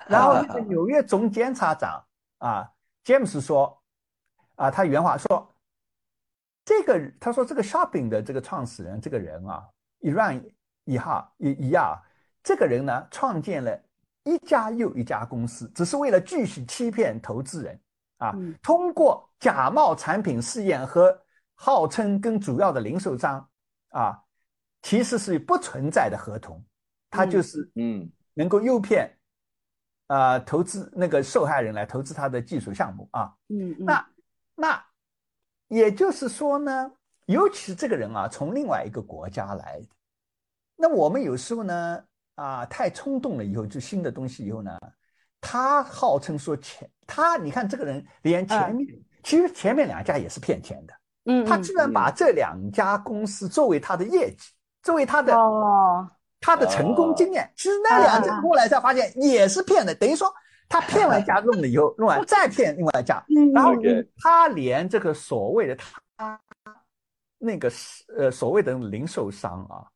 [0.07, 2.03] 然后那个纽约总检察长
[2.39, 2.67] 啊
[3.05, 3.81] ，James 说，
[4.55, 5.55] 啊，他原话说，
[6.65, 9.63] 这个他说这个 Shopping 的这个创始人这个人啊
[10.01, 10.43] ，Iran
[10.85, 12.01] 伊哈伊伊亚
[12.43, 13.79] 这个人呢，创建了
[14.23, 17.79] 一家又一家公司，只是为了继续欺骗投资人
[18.17, 18.55] 啊，嗯。
[18.61, 21.17] 通过假冒产品试验和
[21.55, 23.49] 号称跟主要的零售商
[23.89, 24.21] 啊，
[24.81, 26.63] 其实是不存在的合同，
[27.09, 28.11] 他就是嗯。
[28.33, 29.13] 能够诱骗，
[30.07, 33.35] 呃，投资那个受害人来投资他的技术项目啊。
[33.49, 34.09] 嗯嗯，那
[34.55, 34.85] 那
[35.67, 36.93] 也就是说呢，
[37.31, 39.87] 尤其是这个人啊，从另外一个国家来的，
[40.75, 42.03] 那我们有时候呢
[42.35, 44.77] 啊，太冲动了以后，就新的东西以后呢，
[45.39, 48.87] 他号称说前他，你看这个人连前面、
[49.23, 50.93] 其实前面两家也是骗钱的，
[51.25, 54.51] 嗯嗯他居然把这两家公司作为他的业绩，
[54.81, 56.07] 作为他的哦，
[56.39, 60.33] 他的成功经验，其实那两家后来才发现也是骗的，等于说
[60.67, 63.73] 他骗完一家弄了以后，弄完 再骗另外一家，嗯然后
[64.17, 65.77] 他连这个所谓的
[66.17, 66.39] 他
[67.43, 69.87] 那个是呃所谓的零售商啊，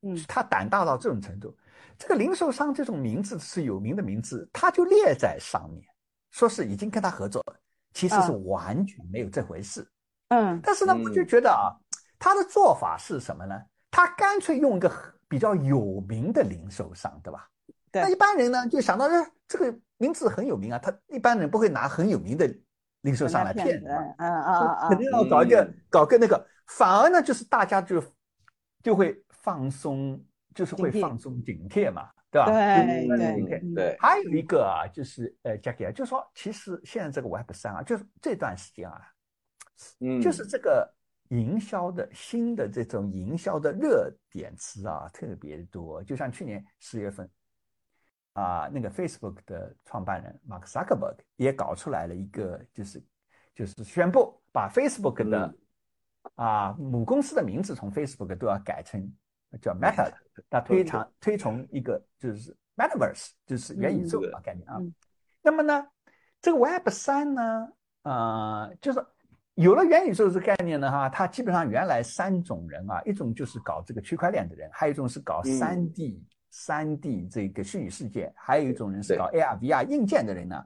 [0.00, 1.54] 嗯他胆大到这种程度，
[1.98, 5.84] 这个零售商这种名字是有名的名字，他就列在上面，
[6.30, 7.56] 说是已经跟他合作了，
[7.92, 9.86] 其实是完全没有这回事。
[10.28, 11.76] 嗯但是呢，我就觉得啊，
[12.18, 13.54] 他的做法是什么呢？
[13.90, 14.90] 他干脆用一个
[15.28, 17.46] 比较有名的零售商，对吧？
[17.92, 22.52] 对那一般人呢就想到，哎，这个名字很有名啊，他一般人不会拿很有名的
[23.02, 28.02] 零售商来骗子，的嘛，嗯啊啊肯定要搞一个嗯搞个那个，反而呢就是大家就
[28.82, 30.22] 就会放松，
[30.54, 32.46] 就是会放松警惕嘛，对吧？
[32.46, 39.00] 对对对，还有一个啊，就是呃，Jackie 啊，就是说，其实现在这个 Web 三啊，就是这段时间啊，
[40.00, 40.92] 嗯就是这个
[41.28, 46.02] 营销的新的这种营销的热点词啊，特别多。
[46.02, 47.28] 就像去年十月份
[48.34, 53.02] 啊，那个 Facebook 的创办人 Mark Zuckerberg 也搞出来了一个，就是
[53.54, 55.58] 就是宣布把 Facebook 的、嗯
[56.36, 59.00] 啊母公司的名字从 Facebook 都要改成
[59.60, 60.14] 叫 Meta 的，
[60.50, 64.76] 那推崇推崇一个就是 Metaverse，就是元宇宙嗯啊概念啊。
[64.78, 64.92] 嗯。
[65.42, 65.86] 那么呢，
[66.40, 67.68] 这个 Web 三呢，
[68.02, 69.04] 呃，就是
[69.54, 75.56] 有了元宇宙这个概念呢，哈，它基本上原来三种人啊，一种就是搞这个区块链的人，还有一种是搞嗯。
[75.56, 80.56] 三 D、三 D 这个虚拟世界，还有一种人是搞 AR、VR 硬件的人呢，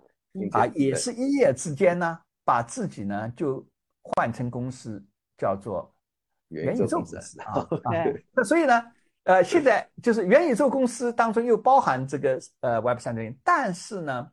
[0.53, 3.67] 啊，也是一夜之间呢，把自己呢就
[4.01, 5.05] 换成公司，
[5.39, 5.91] 叫做
[6.49, 7.53] 元宇宙公司啊。
[7.85, 8.83] 啊对，那所以呢，
[9.23, 14.33] 呃，现在就是元宇宙公司当中又包含这个呃 Web 三点零，但是呢，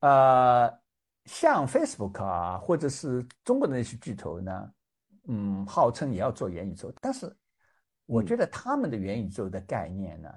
[0.00, 0.78] 呃，
[1.24, 4.72] 像 Facebook 啊，或者是中国的那些巨头呢，
[5.28, 7.34] 嗯，号称也要做元宇宙，但是
[8.06, 10.28] 我觉得他们的元宇宙的概念呢，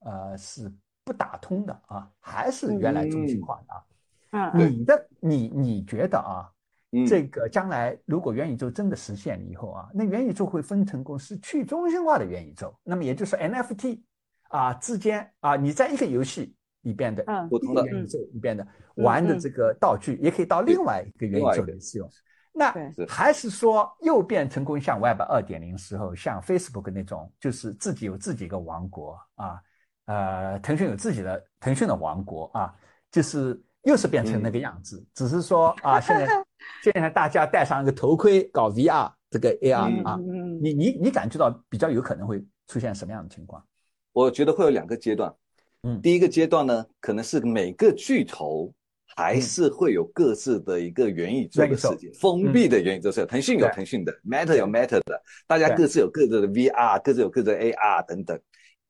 [0.00, 0.72] 呃，是
[1.04, 3.84] 不打通的啊，还是原来中心化的啊。
[4.30, 6.52] 嗯嗯你的你你觉得啊？
[6.92, 14.00] 嗯，这个将来如果元宇宙真的实现了以后啊，那元宇宙会分成功是去中心化的元宇宙，那么也就是 NFT
[14.48, 18.66] 啊之间啊，你在一个游戏里边的不同的元宇宙里边的
[18.96, 22.08] 玩的这个道具，也可以到另外一个元宇宙里使用。
[22.54, 22.74] 那
[23.06, 29.60] 还是说又变成功像 Web 二点零时候，像 Facebook 那种，就是自己有自己一个王国啊，
[30.06, 32.74] 呃，腾讯有自己的腾讯的王国啊，
[33.12, 36.26] 就是又是变成那个样子，只是说啊，现在
[36.84, 43.64] 现在大家戴上一个头盔搞 VR 这个 AR 嗯啊，嗯你你你感觉到比较有可能会出现什么样的情况？
[44.12, 45.34] 我觉得会有两个阶段。
[45.82, 46.00] 嗯。
[46.02, 48.72] 第一个阶段呢，可能是每个巨头
[49.16, 53.26] 还是会有各自的一个元宇宙的世界，封闭的元宇宙世界。
[53.26, 58.38] 腾讯有腾讯的，Meta 有 Meta 的，大家各自有各自的 VR，各自有各自的 AR 等等。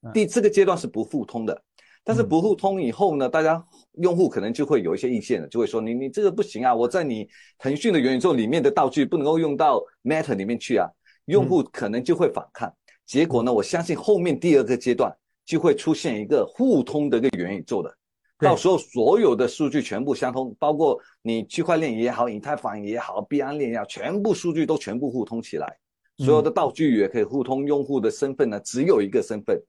[0.03, 0.12] 嗯。
[0.12, 1.62] 第这个阶段是不互通的，
[2.09, 2.29] 但是嗯。
[2.31, 3.63] 不互通以后呢，大家
[4.01, 7.29] 用户可能就会有一些意见了，就会说你你这个不行啊，我在你
[7.59, 10.89] 腾讯的元宇宙里面的道具不能够用到 Meta 里面去啊，
[11.27, 12.73] 用户可能就会反抗。
[13.05, 17.95] 结果呢，我相信后面第二个阶段就会出现一个互通的一个元宇宙的，
[18.39, 25.77] 到时候所有的数据全部相通，包括你区块链也好，以太坊也好，币安链也好，全部数据都全部互通起来，
[26.19, 29.61] 所有的道具也可以互通，用户的身份呢只有一个身份，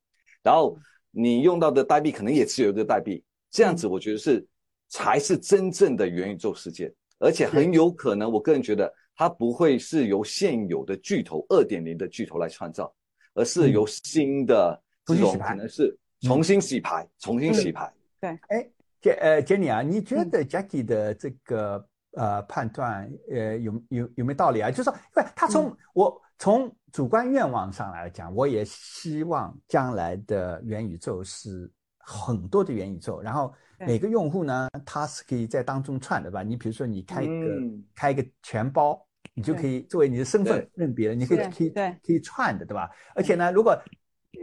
[0.43, 0.77] 然后
[1.11, 4.45] 你用到的代币可能也只有一个代币，这样子我觉得是
[4.89, 12.93] 才是真正的元宇宙世界，而且很有可能，我个人觉得它不会是由现有的巨头二点零的巨头来创造，
[13.33, 17.91] 而是由新的这种可能是重新洗牌，重新洗牌。
[18.19, 18.69] 对，哎
[19.01, 24.69] 杰呃杰尼啊，你觉得 Jackie 的这个呃判断呃有有有没有道理啊？
[24.69, 36.41] 就是说，因为他从我从主观愿望上来讲，我也希望将来的元宇宙是很多的元宇宙，然后每个用户呢，他是可以在当中串的吧？
[36.41, 37.83] 你比如说你开一个嗯。
[37.93, 42.89] 开一个钱包，你就可以作为你的身份认别人，你可以可以可以串的，对吧？
[43.13, 43.77] 而且呢，如果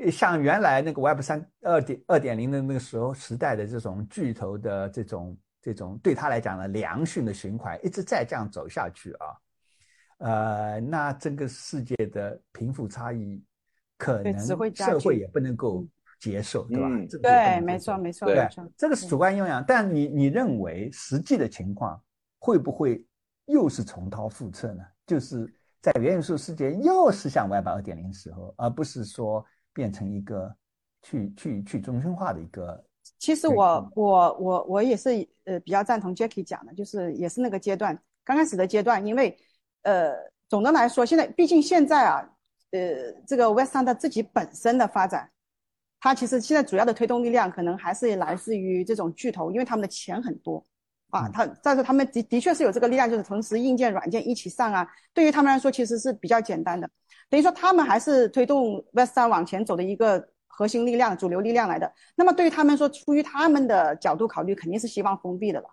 [0.04, 9.32] 呃像原来那个 Web 三二点二点零的那个时候时代的这种巨头的这种这种对他来讲呢良性的循环，一直在这样走下去啊，
[10.18, 13.42] 呃，那整个世界的贫富差异
[13.98, 14.38] 可能
[14.74, 15.88] 社会也不能够嗯
[16.18, 16.88] 接受，对吧？
[16.88, 22.02] 嗯这个对，没错没错对没错，这个是主观用养，但你你认为实际的情况
[22.38, 23.04] 会不会
[23.44, 24.82] 又是重蹈覆辙呢？
[25.06, 25.46] 就是
[25.82, 30.52] 在元宇宙世界又是像 Web 二点零时候，而不是说变成一个
[31.02, 32.82] 去去去中心化的一个。
[33.18, 35.10] 其实我嗯我我我也是
[35.44, 39.38] 呃比较赞同 Jackie 讲的，就是也是那个阶段，刚开始的阶段，因为
[39.86, 40.12] 呃
[40.48, 42.28] 总的来说，现在毕竟现在啊，
[42.72, 45.30] 呃这个 Web 三它自己本身的发展，
[46.00, 50.64] 它其实现在主要的推动力量可能还是来自于这种巨头，因为他们的钱很多
[51.10, 56.90] 啊，嗯他但是他们的的确是有这个力量，就是同时硬件软件一起上啊，对于他们来说其实是比较简单的，
[57.30, 61.92] 等于说他们还是推动 Web 三往前走的一个核心力量、主流力量来的。
[62.16, 65.68] 那么对于他们说，出于他们的角度考虑，肯定是希望封闭的了。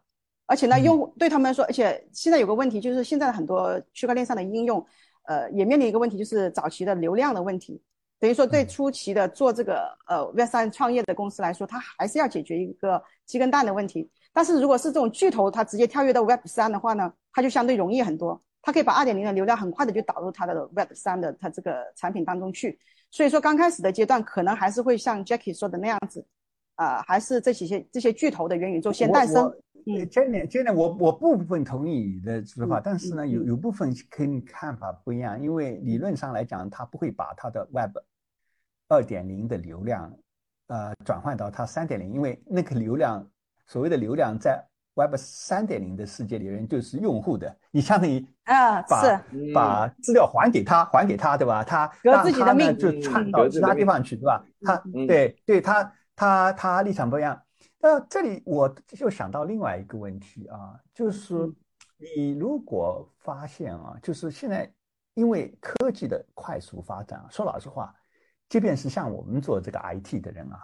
[0.54, 4.86] 而且呢，嗯用户对他们来说，而且现在有个问题就是，现在的很多区块链上的应用，
[5.24, 7.82] 呃，也面临一个问题，就是早期的流量的问题。
[8.20, 14.08] 等于说，对嗯初期的做这个呃 Web 三创业的公司来说，它还是要解决一个鸡跟蛋的问题。
[14.32, 18.40] 但是如果是这种巨头，它直接跳跃到 Web 三的话呢，它就相对容易很多。
[18.62, 22.78] 它可以把二点零的流量很快的就导入它的 Web 三的它这个产品当中去。
[23.10, 26.24] 所以说，刚开始的阶段可能还是会像 Jackie 说的那样子，
[26.76, 29.52] 啊、还是这些这些巨头的元宇宙先诞生。
[29.86, 37.98] 嗯今年今年我我部分同意你的说法，嗯但是呢，嗯有有部分跟你看法不一样，因为理论上来讲，它不会把它的 Web
[38.88, 40.14] 二点零的流量，
[40.68, 43.28] 呃，转换到它三点零，因为那个流量，
[43.66, 44.64] 所谓的流量在
[44.96, 49.22] Web 三点零的世界里面就是用户的，你相当于啊，把
[49.54, 51.64] 把资料还给他，还给他，对吧？
[51.64, 54.46] 他让他呢就嗯传到其他地方去，对吧？
[54.62, 57.42] 他嗯对对他他他立场不一样。
[57.84, 61.56] 那这里我就想到另外一个问题啊，就是嗯
[62.16, 64.72] 你如果发现啊，就是现在
[65.16, 67.94] 因为科技的快速发展啊，说老实话，
[68.48, 70.58] 即便是像我们做这个 IT 的人啊，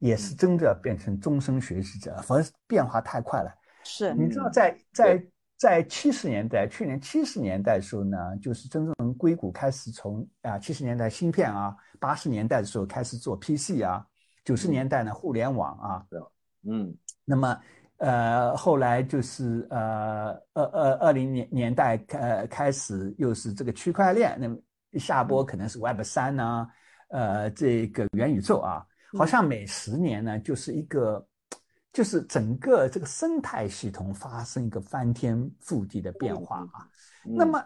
[0.00, 3.56] 也是真的变成终身学习者，反正变化太快了。
[3.84, 4.52] 是，你知道嗯。
[4.52, 5.26] 在在
[5.56, 14.04] 在七十年代，去年七十年代的时候呢，就是真正硅谷开始从啊七十年代芯片啊，八十年代的时候开始做 PC 啊，
[14.44, 16.06] 九十年代呢互联网啊，
[16.68, 16.94] 嗯，
[17.24, 17.60] 那么
[17.98, 24.56] 呃后来就是呃二二二零年年代呃开始又是这个区块链，那么
[24.98, 26.68] 下波可能是 Web 三呢，
[27.08, 28.84] 呃这个元宇宙啊，
[29.18, 31.26] 好像每十年呢就是一个。
[31.92, 36.86] 就是整个这个生态系统发生一个翻天覆地的变化啊。
[37.24, 37.64] 那么，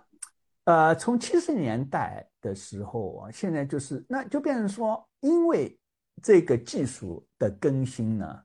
[0.64, 5.78] 呃，从七十年代的时候啊，现在就是那就变成说，因为
[6.22, 8.40] 这个技术的更新呢，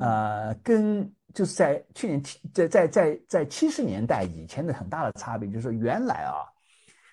[0.00, 6.44] 呃，跟就是在去年七在在在在七十年代以前的很大的差别，就是说原来啊，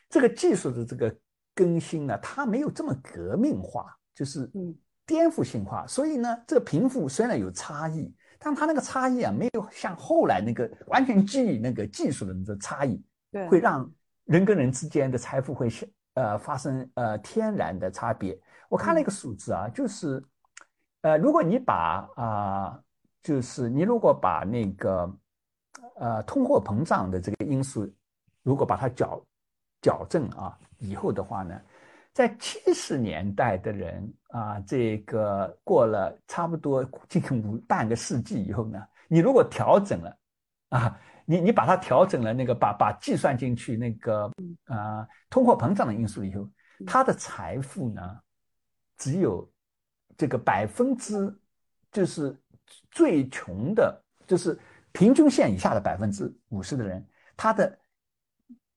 [0.09, 1.15] 这个技术的这个
[1.53, 4.75] 更新呢，它没有这么革命化，就是嗯。
[5.07, 12.99] 颠覆性化，所以呢，这个贫富虽然有差异，但它那个差异啊，没有像后来那个完全基于那个技术的那个差异，
[13.31, 13.87] 对，会让
[14.23, 15.69] 人跟人之间的财富会
[16.15, 18.35] 呃发生呃天然的差别。
[18.67, 20.19] 我看了一个数字啊，就是，
[21.05, 22.81] 呃，如果你把啊，
[23.21, 25.07] 就是你如果把那个
[25.97, 27.87] 呃通货膨胀的这个因素，
[28.41, 29.23] 如果把它矫
[29.83, 31.61] 矫正啊以后的话呢？
[32.11, 40.17] 在七十年代的人啊，这个过了差不多近五半个世纪以后呢，你如果调整了，
[40.69, 44.31] 啊，你你把它调整了那个把把计算进去那个
[44.63, 46.49] 啊通货膨胀的因素以后，
[46.83, 48.19] 他的财富呢，
[48.97, 49.47] 只有
[50.17, 51.33] 这个百分之
[51.91, 52.35] 就是
[52.91, 54.57] 最穷的，就是
[54.91, 57.05] 平均线以下的百分之五十的人，
[57.37, 57.79] 他的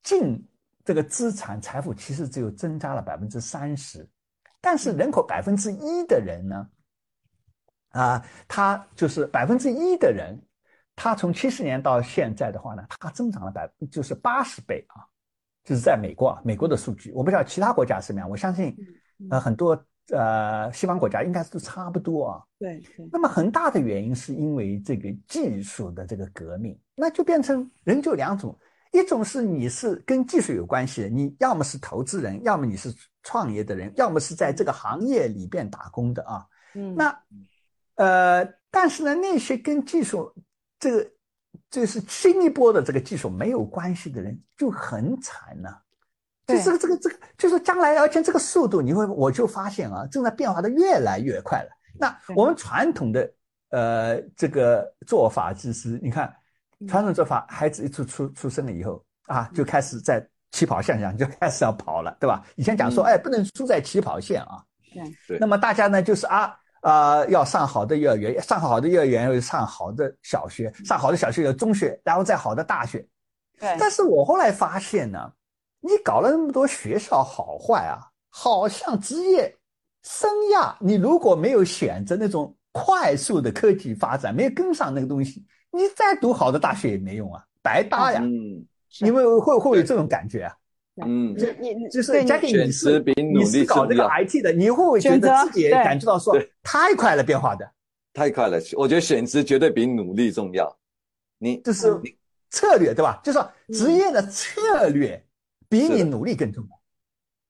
[0.02, 0.44] 净。
[0.84, 4.08] 这个资产财富其实只有增加了百分之三十，
[4.58, 6.70] 但是人口百分之一的人呢，
[7.90, 10.40] 啊，他就是百分之一的人，
[10.96, 15.04] 他从七十年到现在的话呢，他增长了百就是八十倍啊，
[15.62, 18.74] 就是在美国啊，美国的数据，我不知道其他国家什么样，我相信，
[19.28, 19.76] 呃，很多
[20.10, 22.42] 呃西方国家应该是都差不多啊。
[22.58, 22.82] 对。
[23.12, 28.58] 那么很大的原因是因为这个技术的这个革命，那就变成人就两种。
[28.90, 32.90] 一种是你是跟技术有关系，你要么是投资人，要么你是
[33.22, 36.46] 创业的人，要么是在这个行业里边打工的啊。
[36.74, 37.22] 嗯，那
[37.96, 40.34] 呃，但是呢，那些跟技术
[40.78, 41.10] 这个
[41.70, 45.68] 就是新一波的这个技术没有关系的人就很惨呢。
[46.48, 51.70] 就这个这个这个，就是将来，而且这个速度，你会我就发现啊，正在变化的越来越快了。
[52.00, 53.30] 那我们传统的
[53.70, 56.34] 呃这个做法就是，你看。
[56.86, 62.40] 传统做法，孩子一出出出生了以后啊，就开始在起跑线上就开始要跑了，对吧？
[62.54, 64.62] 以前讲说，哎，不能输在起跑线啊。
[65.26, 65.40] 对。
[65.40, 73.04] 那么大家呢，就是啊啊，要上好的幼儿园，上好的幼儿园要上好的小学，上好的小学有中学，然后再好的大学。
[73.58, 73.76] 对。
[73.76, 75.32] 但是我后来发现呢，
[75.80, 78.00] 你搞了那么多学校好坏啊，
[78.30, 79.56] 好像职业
[80.02, 85.44] 生涯，你如果没有选择那种快速的科技发展，没有跟上那个东西。
[85.70, 88.20] 你再读好的大学也没用啊，白搭呀！
[88.22, 88.64] 嗯，
[89.00, 90.54] 你会会会有这种感觉啊？
[91.04, 97.70] 嗯，你你就是家庭你是你是搞这个 IT 的，你会不会觉得自己也感觉到说太快了变化的？
[98.14, 100.76] 太快了，我觉得选择绝对比努力重要。
[101.38, 102.00] 你就是
[102.50, 103.20] 策略对吧？
[103.22, 105.24] 就是说职业的策略
[105.68, 106.70] 比你努力更重要。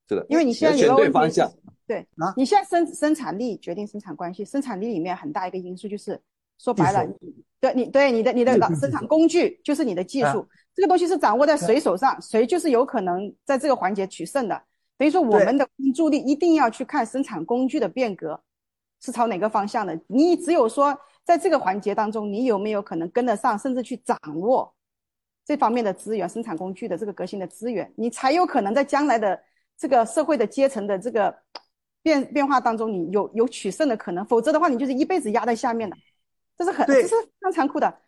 [0.09, 1.51] 是的，因为你现在选对方向。
[1.87, 6.21] 对啊，你现在生生产力决定生产关系，生产力里面很大一个因素就是。
[6.61, 7.09] 说白了，
[7.61, 10.45] 对你对你的你的生产工具就是你的技术，
[10.75, 14.61] 这个东西是掌握在谁手上，谁就是有可能在这个环节取胜的。
[14.97, 18.43] 等于说，我们的关注力一定要去看生产工具的变革
[19.01, 19.97] 是朝哪个方向的。
[20.09, 24.75] 你只有说在这个环节当中，你有没有可能跟得上，甚至去掌握
[25.49, 29.40] 这方面的资源，生产工具的这个革新的资源，你才有可能在将来的
[29.78, 31.34] 这个社会的阶层的这个
[32.03, 34.22] 变变化当中，你有有取胜的可能。
[34.26, 35.96] 否则的话，你就是一辈子压在下面的。
[36.55, 37.99] 这是很，这是非常残酷的，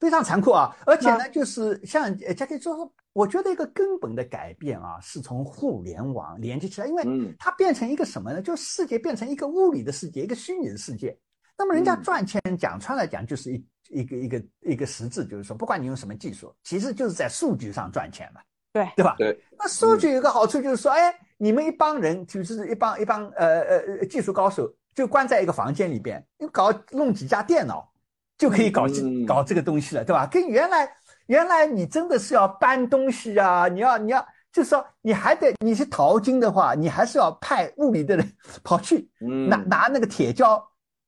[0.00, 0.74] 非常残酷啊！
[0.86, 7.04] 而且呢，就是像呃，佳琪说，我觉得一个根本的改变啊，是从互联网连接起来，因为
[7.38, 8.40] 它变成一个什么呢？
[8.40, 11.14] 就世界变成一个物理的世界，一个虚拟的世界。
[11.58, 18.40] 那么人家赚钱讲穿了讲，就是一一个一个一个实质，就是说，不管你用什么技术，其实就是在数据上赚钱嘛，
[18.72, 19.14] 对对吧？
[19.18, 19.40] 对。
[19.58, 27.92] 那数据有个好处就是说，哎，你们一帮人就是一帮一帮呃呃技术高手，就关在一个房间里边，你搞弄几架电脑。
[28.38, 28.86] 就可以搞
[29.26, 30.26] 搞这个东西了，对吧？
[30.26, 30.86] 跟原来
[31.24, 34.20] 原来你真的是要搬东西啊，你要你要，
[34.52, 38.32] 就是说你还得你是淘金的话，你还是要派物理的人
[38.62, 39.08] 跑去
[39.48, 40.62] 拿拿那个铁锹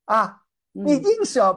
[0.06, 0.40] 啊，
[0.72, 1.52] 你硬是要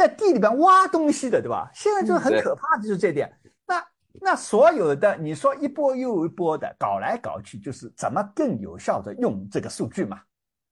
[0.00, 1.70] 在地里边挖东西的，对吧？
[1.74, 3.30] 现在就是很可怕的，就是这点。
[3.66, 10.18] 那那所有的你说一波又一波的搞来搞去，就是怎么更有效的用这个数据嘛？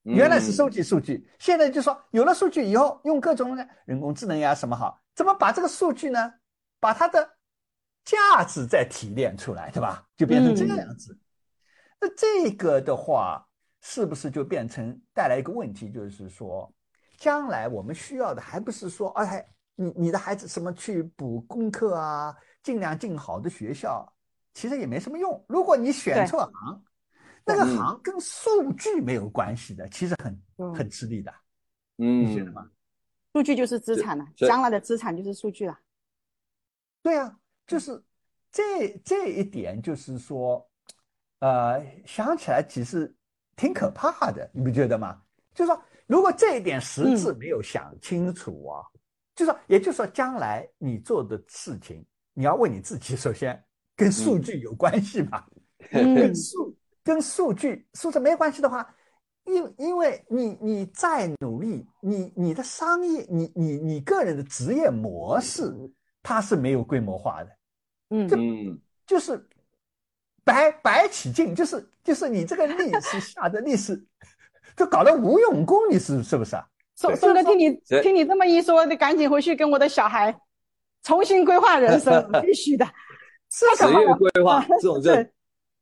[0.04, 3.54] 原来是收集数据，现在就说有了数据以后，用各种
[3.84, 6.32] 人工智能呀什么好，怎么把这个数据呢，
[6.80, 7.28] 把它的
[8.06, 10.02] 价值再提炼出来，对吧？
[10.16, 11.14] 就变成这个样子。
[12.00, 13.46] 那这个的话，
[13.82, 16.72] 是不是就变成带来一个问题，就是说，
[17.18, 19.44] 将来我们需要的还不是说，哎，
[19.74, 24.10] 你你的孩子什么去补功课啊，尽量进好的学校，
[24.54, 25.44] 其实也没什么用。
[25.48, 26.82] 如果你选错行，
[27.44, 31.34] 那个行跟数据没有关系的，其实很嗯很吃力的，
[31.96, 32.70] 嗯，你觉得吗？
[33.32, 35.76] 数据就是资产了，将来的资产就是数据了。
[37.02, 38.00] 对啊，就是
[38.50, 40.68] 这这一点，就是说，
[41.40, 43.12] 呃，想起来其实
[43.56, 45.20] 挺可怕的，你不觉得吗？
[45.54, 48.82] 就是说，如果这一点实质没有想清楚啊，
[49.36, 53.62] 就是说，也就是说，将来你做的事情，你要问你自己，首先
[53.94, 55.44] 跟数据有关系吗？
[55.92, 56.14] 嗯。
[56.14, 58.94] 跟数跟数据数字没关系的话，
[59.44, 65.72] 因因为你你再努力，你你的商业，你你你个人的职业模式，
[66.22, 67.50] 它是没有规模化的，
[68.10, 68.28] 嗯。
[69.06, 69.48] 就，就是
[70.42, 74.02] 白白起劲，就是就是你这个力是下的力是，
[74.78, 76.64] 就搞得无用功，你是是不是啊？
[76.94, 80.34] 宋宋哥，听你听你这么一说，得赶紧回去跟我的小孩
[81.02, 82.86] 重新规划人生， 必须的。
[83.50, 85.30] 职业规划这种对这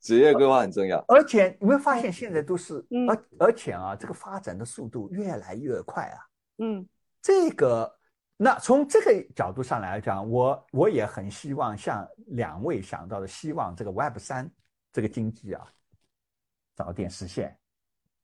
[0.00, 1.04] 职业规划很重要。
[1.08, 6.18] 而且你会发现现在都是，嗯而而且啊，这个发展的速度越来越快啊。
[6.58, 6.86] 嗯
[7.20, 7.92] 这个，
[8.36, 14.48] 那从这个角度上来讲，我我也很希望像两位想到的，希望这个 Web 三
[14.92, 15.66] 这个经济啊
[16.76, 17.58] 早点实现。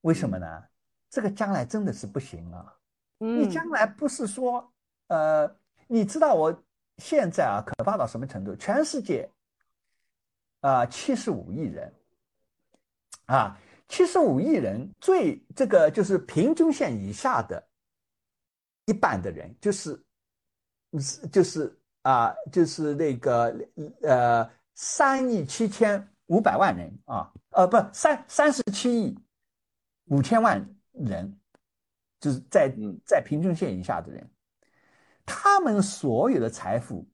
[0.03, 0.65] 为什么呢？
[1.11, 2.75] 这个将来真的是不行啊！
[3.19, 4.73] 你嗯将来不是说，
[5.09, 6.63] 呃，你知道我
[6.99, 8.57] 现在啊可怕到什么程度？
[8.57, 9.31] 全世界
[10.61, 11.93] 啊七十五亿人
[13.27, 17.63] 啊，七十五亿人最这个就是平均线以下的
[18.87, 20.03] 一半的人，就是
[20.99, 23.55] 是就是啊就是那个
[24.03, 29.19] 呃三亿七千五百万人啊，呃不三三十七亿
[30.07, 31.39] 五千万人，
[32.21, 32.99] 就是在嗯。
[33.05, 34.31] 在平均线以下的人，
[35.25, 37.09] 他们所有的财富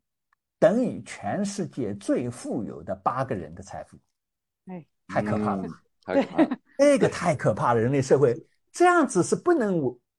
[0.59, 3.99] 等于全世界最富有的八个人的财富，
[4.66, 5.66] 哎，太可怕了。
[5.66, 5.70] 嗯
[6.09, 6.59] 太可怕了。
[6.78, 8.34] 这个太可怕了，人类社会。
[8.72, 9.78] 这样子是不能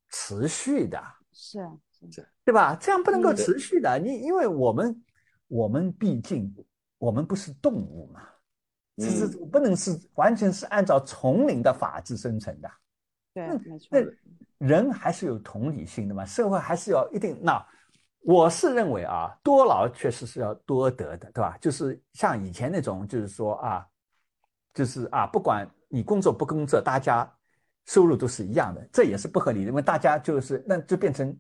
[0.10, 1.02] 持续的，
[1.32, 1.76] 是啊。
[2.12, 2.30] 是。
[2.46, 2.76] 对吧？
[2.80, 3.36] 这样不能够嗯。
[3.36, 3.98] 持续的。
[3.98, 5.04] 你因为我们
[5.48, 6.54] 我们毕竟
[7.00, 8.22] 我们不是动物嘛，
[9.00, 12.70] 这是嗯不能是完全是按照丛林的法治生存的。
[13.34, 14.00] 对，没错那。
[14.60, 17.40] 人还是有同理心的嘛，社会还是要一定。
[17.42, 17.66] 那
[18.20, 21.58] 我是认为啊，多劳确实是要多得的，对吧？
[21.62, 23.88] 就是像以前那种，就是说啊，
[24.74, 27.26] 就是啊，不管你工作不工作，大家
[27.86, 31.34] 收入都是一样的，这也是不合理的，因为大家就是那就变成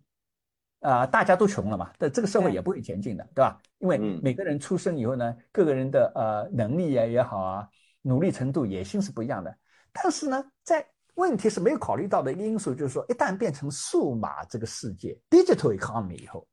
[0.82, 3.62] 啊、大家都穷了嘛，但这个社会也不会前进的，对吧？
[3.80, 7.68] 因为嗯每个人出生以后呢，各个人的呃能力呀也好啊，
[8.02, 9.54] 努力程度、野心是不一样的。
[9.92, 16.48] 但是呢，在问题是没有考虑到的一个因素，就是说，一旦变成数码这个世界 （digital economy） 以后，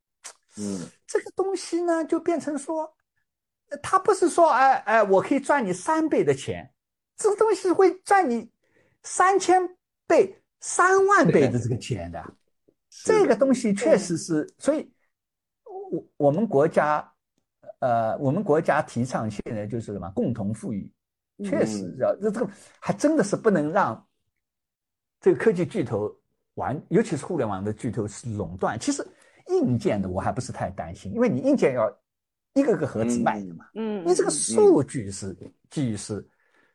[0.58, 2.92] 嗯 这个东西呢，就变成说，
[3.68, 6.68] 呃它不是说，哎哎，我可以赚你三倍的钱，
[7.16, 8.50] 这个东西会赚你
[9.04, 9.62] 三千
[10.04, 12.20] 倍、三万倍的这个钱的。
[13.06, 14.90] 这个东西确实是，所以，
[15.64, 17.08] 我我们国家，
[17.78, 20.90] 呃，我们国家提倡现在就是什么共同富裕，
[21.44, 22.50] 确实要这这个
[22.80, 24.04] 还真的是不能让
[25.20, 26.12] 这个科技巨头
[26.54, 28.78] 完，尤其是互联网的巨头是垄断。
[28.78, 29.06] 其实
[29.48, 31.88] 硬件的我还不是太担心，因为你硬件要
[32.54, 35.36] 一个个盒子卖的嘛，嗯，你这个嗯数据是
[35.70, 36.26] 基于是，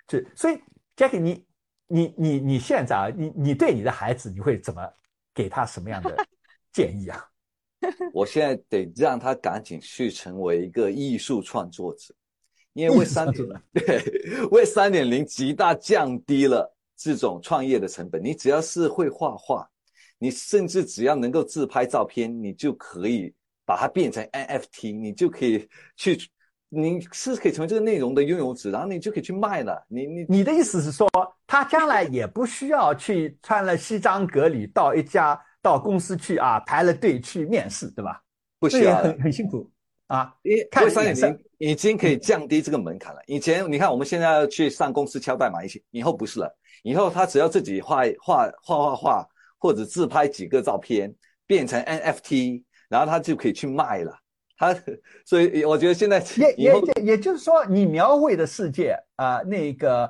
[0.08, 0.58] 就所以
[0.96, 1.46] Jackie，你
[1.88, 4.82] 你你你现在啊，你你对你的孩子你会怎么
[5.34, 6.16] 给他什么样的
[6.72, 7.26] 建议啊？
[8.14, 12.14] 我现在得让他赶紧去成为一个艺术创作者，
[12.74, 13.98] 因为 Web 三点对
[14.52, 18.24] Web 三点零极大降低了这种创业的成本。
[18.24, 19.68] 你只要是会画画，
[20.20, 23.34] 你甚至只要能够自拍照片，你就可以
[23.66, 25.68] 把它变成 NFT，你就可以
[25.98, 26.16] 去，
[26.70, 29.84] 你是可以成为这个内容的拥有者，然后你就可以去卖了。
[29.88, 31.10] 你你你的意思是说，
[31.52, 38.22] 他将来也不需要去穿了西装革履到一家到公司去啊排了队去面试，对吧？
[38.58, 39.24] 不需要了很。
[39.24, 39.70] 很辛苦
[40.08, 40.34] 啊。
[40.44, 43.20] 因为三点零已经可以降低这个门槛了。
[43.28, 51.14] 以前你看，我们现在要去上公司敲代码一起，以后不是了，以后他只要自己画画画画画，或者自拍几个照片，
[51.46, 54.18] 变成 NFT，然后他就可以去卖了。
[54.58, 54.74] 他
[55.26, 60.10] 所以我觉得现在也也也就是说，你描绘的世界啊、那个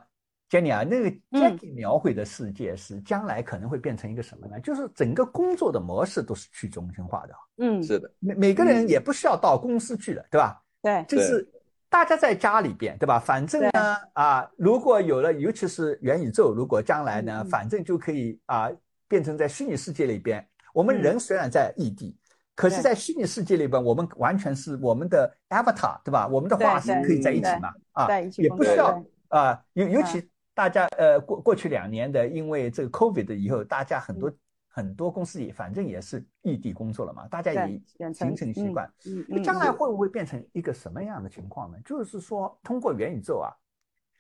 [0.52, 1.42] Jenny 啊，那个嗯。
[1.42, 4.60] Jackie 描绘的世界是将来可能会变成一个什么呢？
[4.60, 8.88] 就是整个工作的模式都是去中心化的，嗯，是的，每每个人嗯。
[8.90, 10.62] 也不需要到公司去了，对吧？
[10.82, 11.48] 对，就是
[11.90, 13.18] 大家在家里边，对吧？
[13.18, 18.70] 反正呢，啊，如果有了，尤其是元宇宙，如果将来呢，反正就可以啊，
[19.08, 21.02] 变成在虚拟世界里边，我们嗯。
[21.02, 22.18] 人虽然在异地，
[22.56, 26.28] 可是，在虚拟世界里边，我们完全是我们的 avatar，对吧？
[26.28, 30.28] 我们的化身可以在一起嘛，啊，在一起也不需要啊，尤尤其
[30.62, 34.32] 大家呃过过去两年的，因为这个 COVID 以后，大家很多
[34.68, 37.82] 很多公司也反正也是异地工作了嘛，大家也
[38.14, 38.86] 形成习惯。
[39.08, 41.80] 嗯嗯，那将来会不会变成一个什么样的情况呢？
[41.84, 43.50] 就是说，通过元宇宙啊，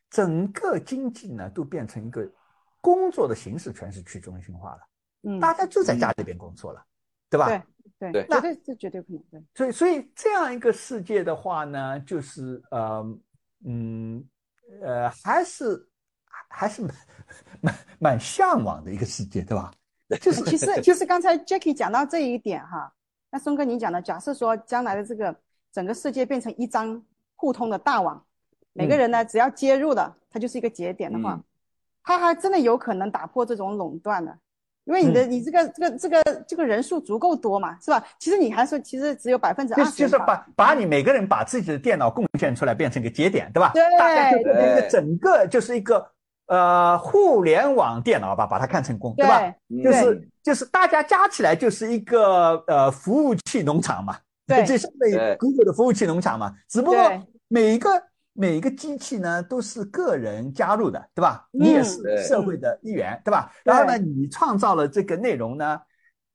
[0.09, 2.27] 整个经济呢都变成一个
[2.81, 4.81] 工作的形式，全是去中心化了，
[5.29, 6.83] 嗯，大家就在家里边工作了，
[7.29, 7.45] 对吧？
[7.99, 13.19] 对对对绝对这绝对可能对，所以，所以这样一个世界的话呢，就是呃，
[13.63, 14.27] 嗯，
[14.81, 15.87] 呃，还是
[16.51, 16.93] 还是蛮
[17.61, 19.71] 蛮蛮向往的一个世界，对吧？
[20.19, 22.91] 就是其实 其实刚才 Jackie 讲到这一点哈，
[23.29, 25.35] 那松哥你讲的，假设说将来的这个
[25.71, 27.01] 整个世界变成一张
[27.35, 28.21] 互通的大网，
[28.73, 31.43] 每个人呢只要接入了，它就是一个节点的话，嗯
[32.03, 34.37] 它还真的有可能打破这种垄断的。
[34.85, 38.03] 因为你的、你这个这个这个这个人数足够多嘛，是吧？
[38.17, 43.71] 其实你还说，其实只有百分之二十就是把把你每个人把自己的电脑贡献出来，变成一个节点，对吧？
[43.75, 46.11] 对大概就变成一个整个就是一个
[46.47, 49.41] 呃互联网电脑吧，把它看成功，对吧？
[49.69, 56.53] 嗯就是就是大家加起来就是一个呃服务器农场嘛，对就相当于对 Google 的服务器农场嘛。
[56.67, 56.97] 只不过
[57.47, 57.89] 每一个
[58.33, 61.47] 每一个机器呢都是个人加入的，对吧？
[61.53, 63.51] 嗯你也是社会的一员，对吧？
[63.63, 65.79] 然后呢，你创造了这个内容呢，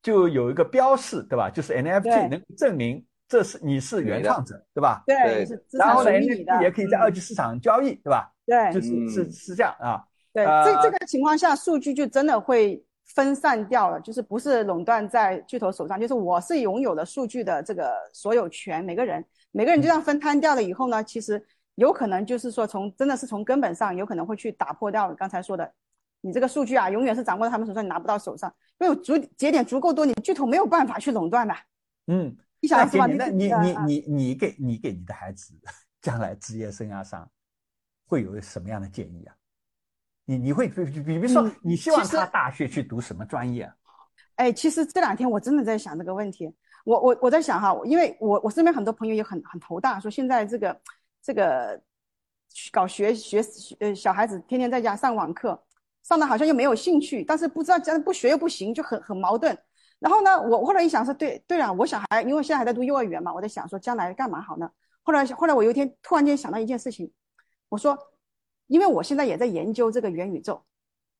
[0.03, 1.51] 就有一个标示，对吧？
[1.51, 5.03] 就是 NFT 对能证明这是你是原创者，对吧？
[5.07, 6.29] 对，然后呢你
[6.63, 8.31] 也可以在二嗯级市场交易，对吧？
[8.47, 10.03] 对就是嗯是是这样啊。
[10.33, 21.45] 对，呃这这个情况下，数据就真的会分散掉了，就是不是垄断在巨头手上，就是我是拥有了数据的这个所有权，每个人每个人就这样分摊掉了以后呢，其实
[21.77, 25.73] 有可能就是说从真的是从根本上有可能会去打破掉刚才说的，
[26.21, 31.55] 你这个数据啊，永远是掌握在他们手上，你拿不到手上，因为足节点足够多，你巨头没有办法去垄断的。
[32.09, 33.07] 嗯，你想是吧？
[33.07, 35.55] 那你，那你你你你给你给你的孩子
[36.03, 37.29] 将来职业生涯上
[38.07, 39.35] 会有什么样的建议啊？
[40.25, 43.75] 你你会比比比如说嗯，你希望他大学去读什么专业啊？
[44.37, 46.53] 哎，其实这两天我真的在想这个问题。
[46.85, 50.81] 我我我在想哈，因为我我身边很多朋友也很很头大，说现在这个
[51.23, 51.81] 这个
[52.71, 53.41] 搞学学
[53.81, 55.61] 呃小孩子天天在家上网课，
[56.03, 59.57] 上的好像又没有兴趣，但是不知道将来不学又不行，就很很矛盾。
[59.99, 64.71] 然后呢，我后来一想说，对对了，我小孩因为现在还在读幼儿园嘛，我在想说将来干嘛好呢？
[65.03, 67.11] 后来后来我有一天突然间想到一件事情，
[67.69, 67.99] 我说，
[68.67, 70.63] 因为我现在也在研究这个元宇宙，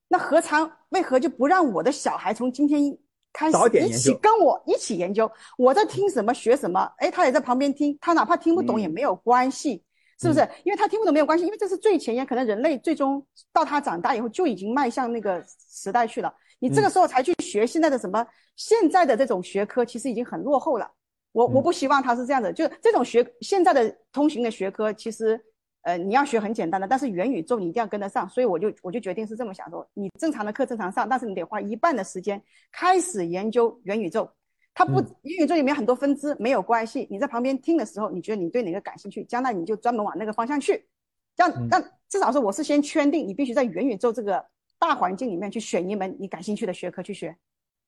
[0.09, 2.97] 那何尝为何就不让我的小孩从今天
[3.33, 5.31] 开始一起跟我一起研究？
[5.59, 9.85] 我在听什么学什么，哎，他也在旁边听，他哪怕听不懂也嗯没有关系，
[10.21, 10.41] 是不是？
[10.65, 16.33] 因为他听不懂没有关系，因为这是最前沿，可能人类最终到他长大以后就已经迈向那个时代去了。
[16.59, 20.91] 你这个时候才去学现在的什么现在的这种学科，其实已经很落后了。
[21.33, 25.39] 我我嗯不希望他是这样的，就这种学现在的通行的学科，其实
[25.87, 32.43] 呃你要学很简单的，但是元宇宙你一定要跟得上，所以我就我就决定是这么想说，你正常的课正常上，但是你得花一半的时间
[32.73, 34.29] 开始研究元宇宙。
[34.75, 40.85] 它不嗯元宇宙里面很多分支没有关系，你在旁边听的时候，你觉得你对哪个感兴趣，将来你就专门往那个方向去。
[41.37, 44.45] 这样嗯，但至少说我是先圈定，你必须在元宇宙这个
[44.81, 47.37] 大环境里面去选一门你感兴趣的学科去学。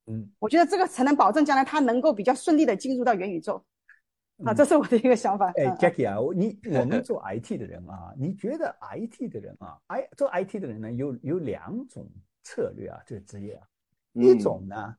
[0.07, 3.61] 嗯，我觉得这个才能保证将来他能够比较顺利的进入到元宇宙。
[4.45, 5.53] 啊，嗯这是我的一个想法。
[5.57, 12.09] 哎，Jackie 啊，你 我们做 IT 的人啊，你觉得 IT 的人啊，I 做 IT 的人呢，有有两种
[12.43, 13.67] 策略啊，这个职业啊，
[14.13, 14.97] 一嗯种呢，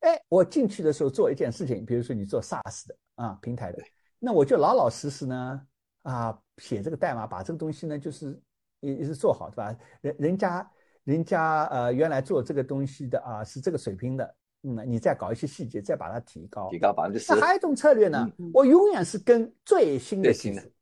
[0.00, 3.82] 哎，我进去的时候做一件事情，比如说你做 SaaS 的啊平台的，
[4.18, 5.66] 那我就老老实实呢
[6.02, 8.40] 啊写这个代码，把这个东西呢就是
[8.80, 9.76] 也也是做好，对吧？
[10.00, 10.70] 人人家
[11.02, 16.68] 人家呃原来做这个东西的啊是这个水平的，嗯，你再搞一些细节，再把它提高。
[16.70, 16.78] 提。
[16.78, 20.72] 高百分之十那，还有一种策略呢嗯，我永远是跟最新的新的技术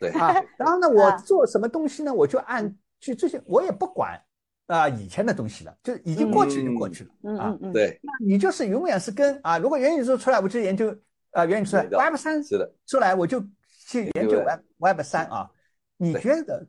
[0.00, 1.16] 对，啊， 然后呢，我啊。
[1.18, 4.20] 做什么东西呢，我就按去最新，我也不管
[4.66, 7.70] 啊以前的东西了，就是已经过去就过去了啊嗯嗯。
[7.70, 10.94] 嗯，对，那你就是永远是跟啊，如果元宇宙出来，我就研究
[11.30, 13.40] 啊元宇宙出来元宇宙，Web 三是的，出来，我就
[13.86, 15.48] 去研究 Web Web 三啊。
[15.96, 16.66] 你觉得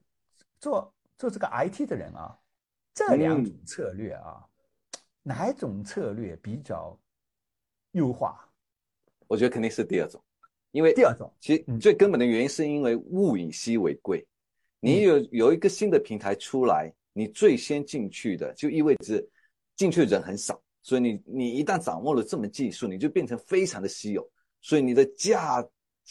[0.60, 2.38] 做做这个 IT 的人啊，
[2.94, 3.46] 这两嗯。
[3.46, 4.46] 种策略啊，
[5.24, 6.96] 哪一种策略比较
[7.94, 8.48] 优化？
[9.28, 10.22] 我觉得肯定是第二种，
[10.72, 14.24] 因为第二种，其实嗯最根本的原因是因为物以稀为贵，
[14.80, 19.26] 你有有一个新的平台出来，你最先进去的就意味着
[19.76, 24.30] 进去的人很少，所以你你一旦掌握了这门技术，你就变成非常的稀有，
[24.62, 25.66] 所以你的价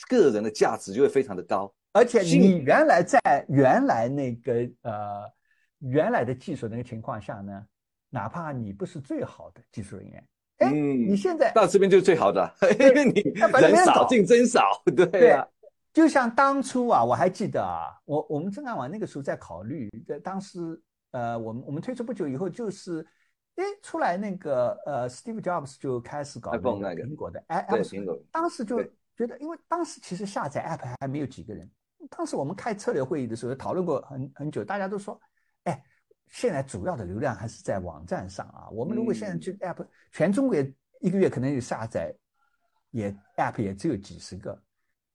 [0.08, 1.72] 个人的价值就会非常的高。
[1.92, 3.20] 而且你原来在
[3.50, 5.30] 原来那个呃
[5.80, 7.66] 原来的技术那个情况下呢，
[8.14, 10.28] 哪怕你不是最好的技术人员，
[10.58, 15.48] 哎，嗯你现在到这边就是最好的，因为你人少竞争少，对对啊，
[15.94, 20.78] 就像当初啊，我还记得啊，我我们正安网那个时候在考虑，在当时
[21.12, 23.00] 呃，我们我们推出不久以后，就是
[23.56, 28.82] 哎出来那个呃，Steve Jobs 就开始搞那个苹果的 App 苹果当时就
[29.16, 31.70] 觉得，因为当时其实下载 App 还没有几个人，
[32.10, 35.28] 当时我们开策略会议的时候讨论过很很久，大家都说，哎，
[36.32, 40.56] 现在主要的流量还是在网站上啊，我们如果现在嗯去 App，全中国
[41.00, 42.12] 一个月可能有下载
[42.90, 44.58] 也 App 也只有几十个。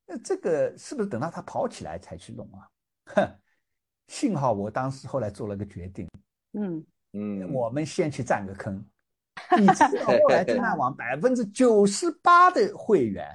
[0.06, 2.70] 那这个是不是等到它跑起来才去弄啊？
[3.16, 3.28] 哼，
[4.06, 6.08] 幸好我当时后来做了个决定，
[6.54, 8.86] 嗯嗯，我们先去占个坑。
[9.58, 13.28] 你知道后来正大网百分之九十八的会员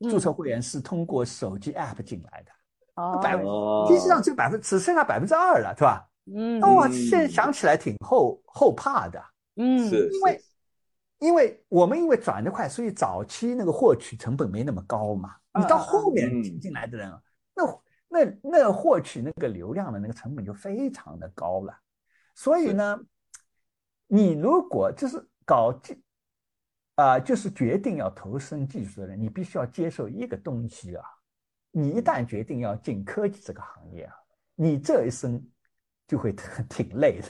[0.00, 2.50] 嗯注册会员是通过手机 App 进来的，
[2.96, 6.09] 哦百分哦实际上只有百分只剩下百分之二了，是吧？
[6.26, 6.60] 嗯。
[6.60, 6.92] 那我嗯。
[6.92, 9.22] 现在想起来挺后后怕的，
[9.56, 9.88] 嗯。
[9.88, 10.44] 是因为
[11.18, 15.36] 因为我们因为转得快，所以早期那个获取成本没那么高嘛。
[15.58, 16.42] 你到后面嗯。
[16.42, 17.12] 进进来的人，
[17.54, 21.76] 那那那获取那个流量的那个成本就非常的高了。
[22.34, 22.98] 所以呢，
[24.06, 26.02] 你如果就是搞技
[26.96, 31.04] 啊、就是决定要投身技术的人，你必须要接受一个东西啊。
[31.70, 34.14] 你一旦决定要进科技这个行业啊，
[34.54, 35.42] 你这一生
[36.10, 37.28] 就会挺 挺累的。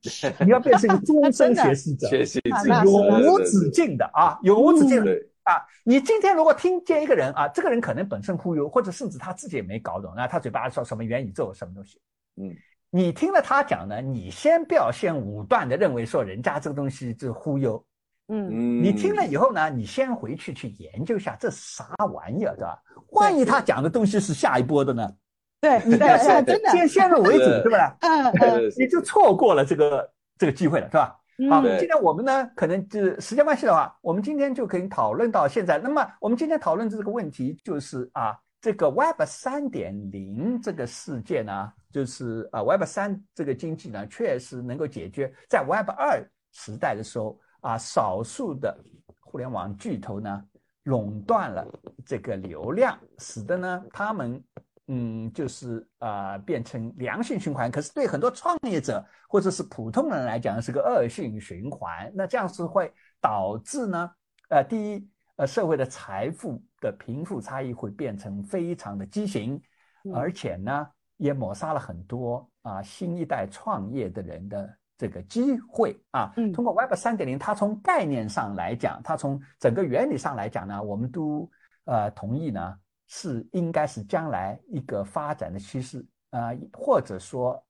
[0.46, 2.68] 你要变成一个终身 学习者，学习是。
[2.84, 4.08] 永无止境的。
[4.14, 5.12] 啊，永无止境的，
[5.42, 5.60] 啊！
[5.84, 12.00] 你今天如果听见一个人啊，这个人可能本身忽悠，或者甚至他自己也没搞懂，那他嘴巴说什么元宇宙什么东西，
[12.36, 12.54] 嗯，
[12.90, 17.84] 你听了他讲呢，你先不要先武断的认为说人家这个东西是忽悠，
[18.28, 18.48] 嗯。
[18.52, 22.80] 嗯，你听了以后呢，你先回去去研究一下这是啥玩意儿，对吧？
[23.10, 25.12] 万一他讲的东西是下一波的呢？
[25.60, 27.80] 对 对对， 真的，先先入为主，是对不对？
[28.00, 31.18] 嗯嗯你就错过了这个这个机会了，是吧？
[31.50, 35.78] 好，今天我们呢，可能就是时间关系的话，我们今天就可以讨论到现在。
[35.78, 46.20] 那么我们今天讨论这个问题，就是啊，这个 Web 三点零这个世界呢，就是啊 Web 三这个经济呢，确实能够解决在 Web 二
[46.52, 48.76] 时代的时候啊，少数的
[49.20, 50.42] 互联网巨头呢
[50.84, 51.64] 垄断了
[52.04, 54.42] 这个流量，使得呢他们
[54.88, 57.70] 嗯，就是啊、变成良性循环。
[57.70, 62.10] 可是对很多创业者或者是普通人来讲是个恶性循环。
[62.14, 64.10] 那这样是会导致呢，
[64.48, 69.60] 呃，第一，呃，社会的财富的贫富差异会变成非常的畸形，
[70.04, 76.32] 嗯而且呢，也抹杀了很多啊新一代创业的人的这个机会啊。
[76.36, 81.50] 嗯通过 Web 三点零，它从概念上来讲，它从整个原理上来讲呢，我们都
[81.84, 82.74] 呃同意呢，
[83.08, 87.60] 是应该是将来一个发展的趋势啊、呃或者说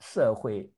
[0.00, 0.68] 社会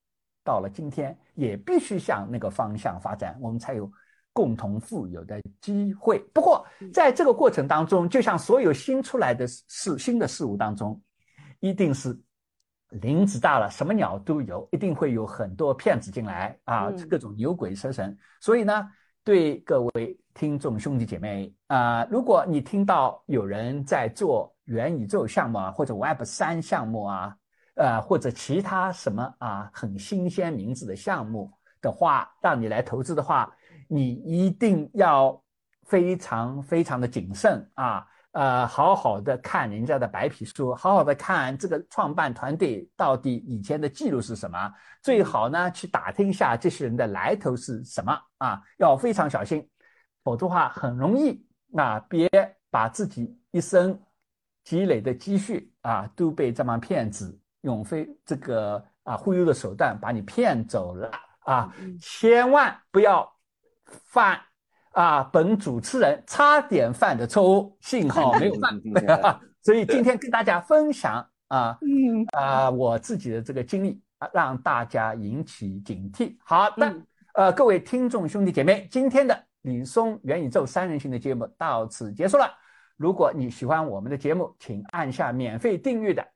[0.45, 3.90] 到了今天也必须向那个方向发展，我们才有
[4.32, 6.19] 共同富有的机会。
[6.32, 11.01] 不过在这个过程当中，就像所有新出来的事、新的事物当中，
[11.61, 12.19] 一定是
[12.90, 18.16] 林子大了，什么鸟都有，一定会有很多骗子进来啊，嗯各种牛鬼蛇神。
[18.40, 18.89] 所以呢，
[19.23, 27.36] 对各位听众兄弟姐妹啊、如果你听到有人在做元宇宙项目啊，或者 Web 三项目啊，
[27.74, 33.55] 呃，或者其他什么啊很新鲜名字的项目的话，让你来投资的话，
[33.86, 35.39] 你一定要
[35.85, 44.73] 非常非常的谨慎啊，呃，好好的看人家的白皮书，好好的看这个创办团队到底以前的记录是什么，
[45.03, 49.69] 最好呢去打听一下这些人的来头是什么啊，要非常小心，
[50.24, 51.47] 否则的话很容易
[51.77, 52.28] 啊，别
[52.70, 53.99] 把自己一生
[54.65, 63.31] 积累的积蓄啊都被这帮骗子用非这个啊忽悠的手段把你骗走了啊，千万不要
[63.85, 64.39] 犯
[64.93, 69.40] 啊本主持人差点犯的错误，幸好没有犯。
[69.62, 76.36] 所以今天跟大家分享啊嗯啊我自己的这个经历啊，让大家引起警惕。
[76.45, 82.52] 好的，嗯呃，各位听众兄弟姐妹，今天的李松元宇宙三人行的节目到此结束了。
[82.97, 86.26] 如果你喜欢我们的节目，请按下免费订阅的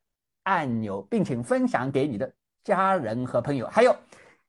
[0.45, 2.33] 按钮，并请分享给你的
[2.63, 3.97] 家人和朋友，还有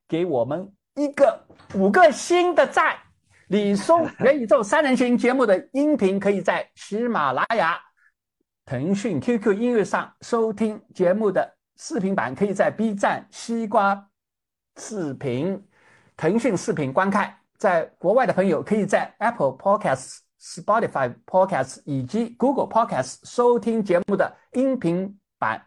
[0.08, 1.44] 给我们一个
[1.74, 2.96] 五个星的赞，
[3.48, 7.80] 李松元宇宙三人行节目的音频可以在喜马拉雅、
[8.66, 14.08] 腾讯 QQ 音乐上收听，节目的视频版可以在 B 站、西瓜
[14.78, 15.68] 视频、
[16.16, 17.43] 腾讯视频观看。
[17.64, 25.62] 在国外的朋友可以在 Apple Podcasts、Spotify Podcasts 以及 Google Podcasts 收听节目的音频版。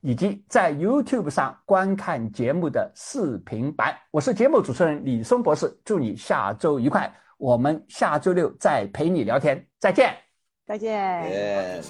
[0.00, 3.94] 以及在 YouTube 上观看节目的视频版。
[4.10, 7.12] 我是节目主持人李松博士，祝你下周愉快。
[7.36, 10.16] 我们下周六再陪你聊天，再见。
[10.66, 10.90] 再见。
[11.30, 11.82] Yeah.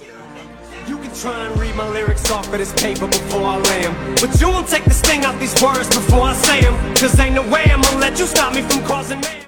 [0.89, 3.93] You can try and read my lyrics off of this paper before I lay 'em.
[4.17, 6.73] But you won't take the sting out these words before I say 'em.
[6.95, 9.42] Cause ain't no way I'm gonna let you stop me from causing mayhem.